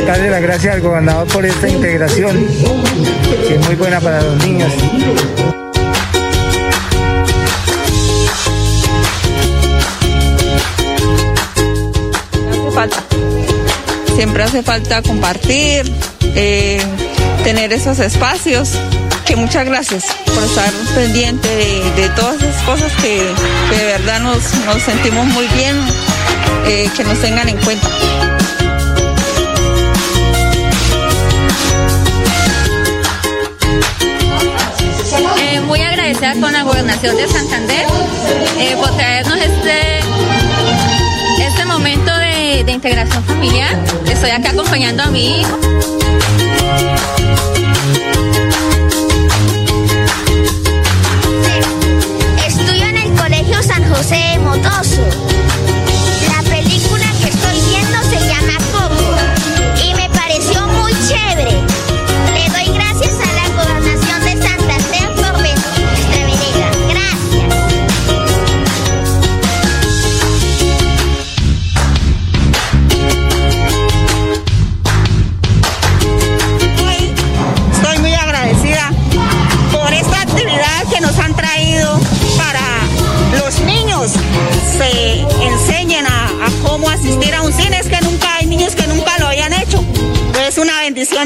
darle 0.06 0.30
las 0.30 0.42
gracias 0.42 0.74
al 0.74 0.80
gobernador 0.82 1.26
por 1.32 1.44
esta 1.44 1.68
integración, 1.68 2.36
que 3.48 3.54
es 3.54 3.66
muy 3.66 3.74
buena 3.74 4.00
para 4.00 4.22
los 4.22 4.46
niños. 4.46 5.63
Falta, 12.74 13.04
siempre 14.16 14.42
hace 14.42 14.62
falta 14.62 15.00
compartir, 15.02 15.90
eh, 16.34 16.82
tener 17.44 17.72
esos 17.72 17.98
espacios. 18.00 18.72
Que 19.24 19.36
muchas 19.36 19.64
gracias 19.64 20.04
por 20.34 20.44
estar 20.44 20.70
pendiente 20.94 21.48
de, 21.48 22.08
todas 22.10 22.42
esas 22.42 22.62
cosas 22.64 22.92
que, 23.00 23.22
de 23.74 23.84
verdad 23.86 24.20
nos, 24.20 24.42
sentimos 24.82 25.26
muy 25.28 25.46
bien, 25.48 25.76
eh, 26.66 26.90
que 26.94 27.04
nos 27.04 27.18
tengan 27.20 27.48
en 27.48 27.56
cuenta. 27.58 27.88
con 36.40 36.52
la 36.52 36.62
gobernación 36.62 37.16
de 37.16 37.28
Santander 37.28 37.86
eh, 38.58 38.74
por 38.80 38.96
traernos 38.96 39.36
este, 39.36 39.83
de, 42.64 42.72
integración 42.72 43.24
familiar. 43.24 43.78
Estoy 44.06 44.30
acá 44.30 44.50
acompañando 44.50 45.02
a 45.02 45.06
mi 45.10 45.40
hijo. 45.40 45.58
Estudio 52.46 52.86
en 52.86 52.96
el 52.96 53.14
Colegio 53.14 53.62
San 53.62 53.84
José 53.88 54.16
de 54.16 54.38
Motoso. 54.38 55.33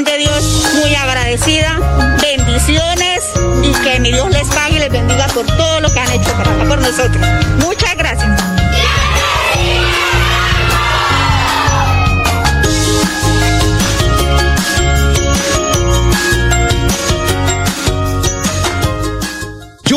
De 0.03 0.17
Dios, 0.17 0.63
muy 0.75 0.95
agradecida. 0.95 1.79
Bendiciones 2.21 3.23
y 3.63 3.71
que 3.83 3.99
mi 3.99 4.11
Dios 4.11 4.29
les 4.31 4.47
pague 4.47 4.77
y 4.77 4.79
les 4.79 4.91
bendiga 4.91 5.27
por 5.27 5.45
todo 5.45 5.81
lo 5.81 5.91
que 5.91 5.99
han 5.99 6.11
hecho 6.11 6.31
por 6.67 6.79
nosotros. 6.79 7.25
Muchas 7.59 7.95
gracias. 7.97 8.58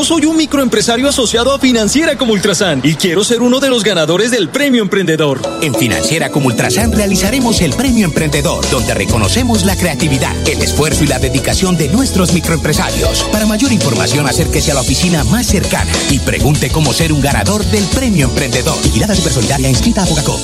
Yo 0.03 0.07
soy 0.07 0.25
un 0.25 0.37
microempresario 0.37 1.09
asociado 1.09 1.55
a 1.55 1.61
Financiera 1.61 2.19
como 2.19 2.33
Ultrasan 2.33 2.81
y 2.83 2.97
quiero 2.97 3.23
ser 3.23 3.41
uno 3.41 3.61
de 3.61 3.69
los 3.69 3.85
ganadores 3.85 4.33
del 4.33 4.49
Premio 4.49 4.83
Emprendedor. 4.83 5.41
En 5.61 5.77
Financiera 5.77 6.29
como 6.31 6.49
Ultrasan 6.49 6.91
realizaremos 6.91 7.61
el 7.61 7.73
Premio 7.73 8.07
Emprendedor, 8.07 8.69
donde 8.69 8.95
reconocemos 8.95 9.65
la 9.65 9.77
creatividad, 9.77 10.35
el 10.49 10.61
esfuerzo 10.61 11.05
y 11.05 11.07
la 11.07 11.21
dedicación 11.21 11.77
de 11.77 11.87
nuestros 11.87 12.33
microempresarios. 12.33 13.23
Para 13.31 13.47
mayor 13.47 13.71
información, 13.71 14.27
acérquese 14.27 14.73
a 14.73 14.75
la 14.75 14.81
oficina 14.81 15.23
más 15.23 15.47
cercana 15.47 15.93
y 16.11 16.19
pregunte 16.19 16.71
cómo 16.71 16.93
ser 16.93 17.12
un 17.12 17.21
ganador 17.21 17.65
del 17.67 17.85
Premio 17.85 18.27
Emprendedor. 18.27 18.83
Vigilada 18.83 19.15
Supersolidaria 19.15 19.71
inscrita 19.71 20.03
a 20.03 20.07
Bogacop. 20.07 20.41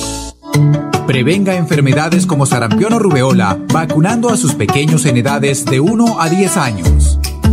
Prevenga 1.05 1.55
enfermedades 1.55 2.25
como 2.25 2.45
sarampión 2.45 2.93
o 2.93 2.99
rubeola 2.99 3.59
vacunando 3.73 4.29
a 4.29 4.37
sus 4.37 4.55
pequeños 4.55 5.05
en 5.05 5.17
edades 5.17 5.65
de 5.65 5.81
1 5.81 6.21
a 6.21 6.29
10 6.29 6.55
años. 6.55 7.19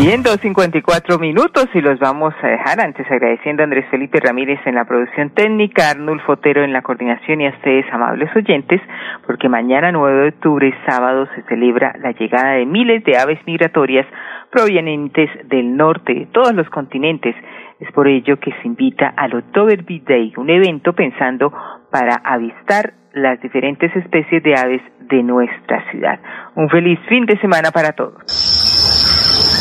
Bien, 0.00 0.22
2.54 0.22 1.18
minutos 1.18 1.66
y 1.74 1.80
los 1.80 1.98
vamos 1.98 2.32
a 2.40 2.46
dejar 2.46 2.80
antes 2.80 3.04
agradeciendo 3.10 3.62
a 3.62 3.64
Andrés 3.64 3.84
Felipe 3.90 4.20
Ramírez 4.20 4.60
en 4.64 4.76
la 4.76 4.84
producción 4.84 5.30
técnica, 5.30 5.90
Arnulfo 5.90 6.36
Fotero 6.36 6.62
en 6.62 6.72
la 6.72 6.82
coordinación 6.82 7.40
y 7.40 7.48
a 7.48 7.50
ustedes, 7.50 7.84
amables 7.90 8.30
oyentes, 8.36 8.80
porque 9.26 9.48
mañana 9.48 9.90
9 9.90 10.22
de 10.22 10.28
octubre, 10.28 10.72
sábado, 10.86 11.26
se 11.34 11.42
celebra 11.48 11.96
la 11.98 12.12
llegada 12.12 12.52
de 12.52 12.64
miles 12.64 13.02
de 13.02 13.18
aves 13.18 13.40
migratorias 13.44 14.06
provenientes 14.52 15.30
del 15.48 15.76
norte 15.76 16.14
de 16.14 16.26
todos 16.26 16.54
los 16.54 16.70
continentes. 16.70 17.34
Es 17.80 17.90
por 17.90 18.06
ello 18.06 18.38
que 18.38 18.52
se 18.62 18.68
invita 18.68 19.12
al 19.16 19.34
Oktoberfest 19.34 20.06
Day, 20.06 20.32
un 20.36 20.48
evento 20.48 20.92
pensando 20.92 21.52
para 21.90 22.20
avistar 22.22 22.92
las 23.14 23.40
diferentes 23.40 23.94
especies 23.96 24.44
de 24.44 24.54
aves 24.54 24.82
de 25.00 25.24
nuestra 25.24 25.90
ciudad. 25.90 26.20
Un 26.54 26.68
feliz 26.68 27.00
fin 27.08 27.26
de 27.26 27.36
semana 27.40 27.72
para 27.72 27.90
todos. 27.92 28.77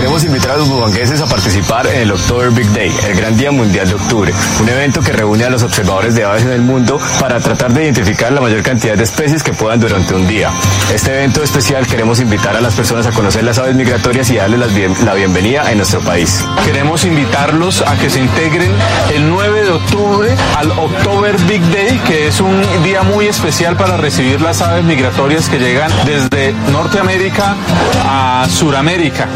Queremos 0.00 0.24
invitar 0.24 0.52
a 0.52 0.56
los 0.56 0.66
bumangueses 0.66 1.20
a 1.20 1.26
participar 1.26 1.86
en 1.86 2.00
el 2.00 2.12
October 2.12 2.50
Big 2.52 2.66
Day, 2.72 2.90
el 3.06 3.14
Gran 3.14 3.36
Día 3.36 3.52
Mundial 3.52 3.86
de 3.86 3.96
Octubre, 3.96 4.32
un 4.58 4.68
evento 4.70 5.02
que 5.02 5.12
reúne 5.12 5.44
a 5.44 5.50
los 5.50 5.62
observadores 5.62 6.14
de 6.14 6.24
aves 6.24 6.42
en 6.44 6.52
el 6.52 6.62
mundo 6.62 6.98
para 7.20 7.38
tratar 7.38 7.70
de 7.74 7.82
identificar 7.82 8.32
la 8.32 8.40
mayor 8.40 8.62
cantidad 8.62 8.96
de 8.96 9.04
especies 9.04 9.42
que 9.42 9.52
puedan 9.52 9.78
durante 9.78 10.14
un 10.14 10.26
día. 10.26 10.52
Este 10.90 11.10
evento 11.14 11.42
especial 11.42 11.86
queremos 11.86 12.18
invitar 12.18 12.56
a 12.56 12.62
las 12.62 12.74
personas 12.74 13.06
a 13.08 13.12
conocer 13.12 13.44
las 13.44 13.58
aves 13.58 13.74
migratorias 13.74 14.30
y 14.30 14.36
darles 14.36 14.72
la 15.04 15.12
bienvenida 15.12 15.70
en 15.70 15.76
nuestro 15.76 16.00
país. 16.00 16.46
Queremos 16.64 17.04
invitarlos 17.04 17.82
a 17.82 17.94
que 17.98 18.08
se 18.08 18.20
integren 18.20 18.72
el 19.14 19.28
9 19.28 19.64
de 19.64 19.70
octubre 19.70 20.34
al 20.56 20.70
October 20.70 21.36
Big 21.42 21.60
Day, 21.72 22.00
que 22.06 22.28
es 22.28 22.40
un 22.40 22.62
día 22.82 23.02
muy 23.02 23.26
especial 23.26 23.76
para 23.76 23.98
recibir 23.98 24.40
las 24.40 24.62
aves 24.62 24.82
migratorias 24.82 25.50
que 25.50 25.58
llegan 25.58 25.92
desde 26.06 26.54
Norteamérica 26.72 27.54
a 28.02 28.46
Suramérica. 28.48 29.28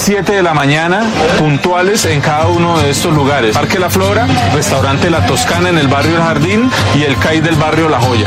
7 0.00 0.32
de 0.32 0.42
la 0.42 0.54
mañana, 0.54 1.02
puntuales 1.38 2.06
en 2.06 2.22
cada 2.22 2.48
uno 2.48 2.78
de 2.78 2.88
estos 2.88 3.14
lugares. 3.14 3.54
Parque 3.54 3.78
La 3.78 3.90
Flora, 3.90 4.26
Restaurante 4.54 5.10
La 5.10 5.26
Toscana 5.26 5.68
en 5.68 5.76
el 5.76 5.88
barrio 5.88 6.16
El 6.16 6.22
Jardín 6.22 6.70
y 6.98 7.02
el 7.02 7.18
CAI 7.18 7.42
del 7.42 7.56
barrio 7.56 7.86
La 7.90 8.00
Joya. 8.00 8.26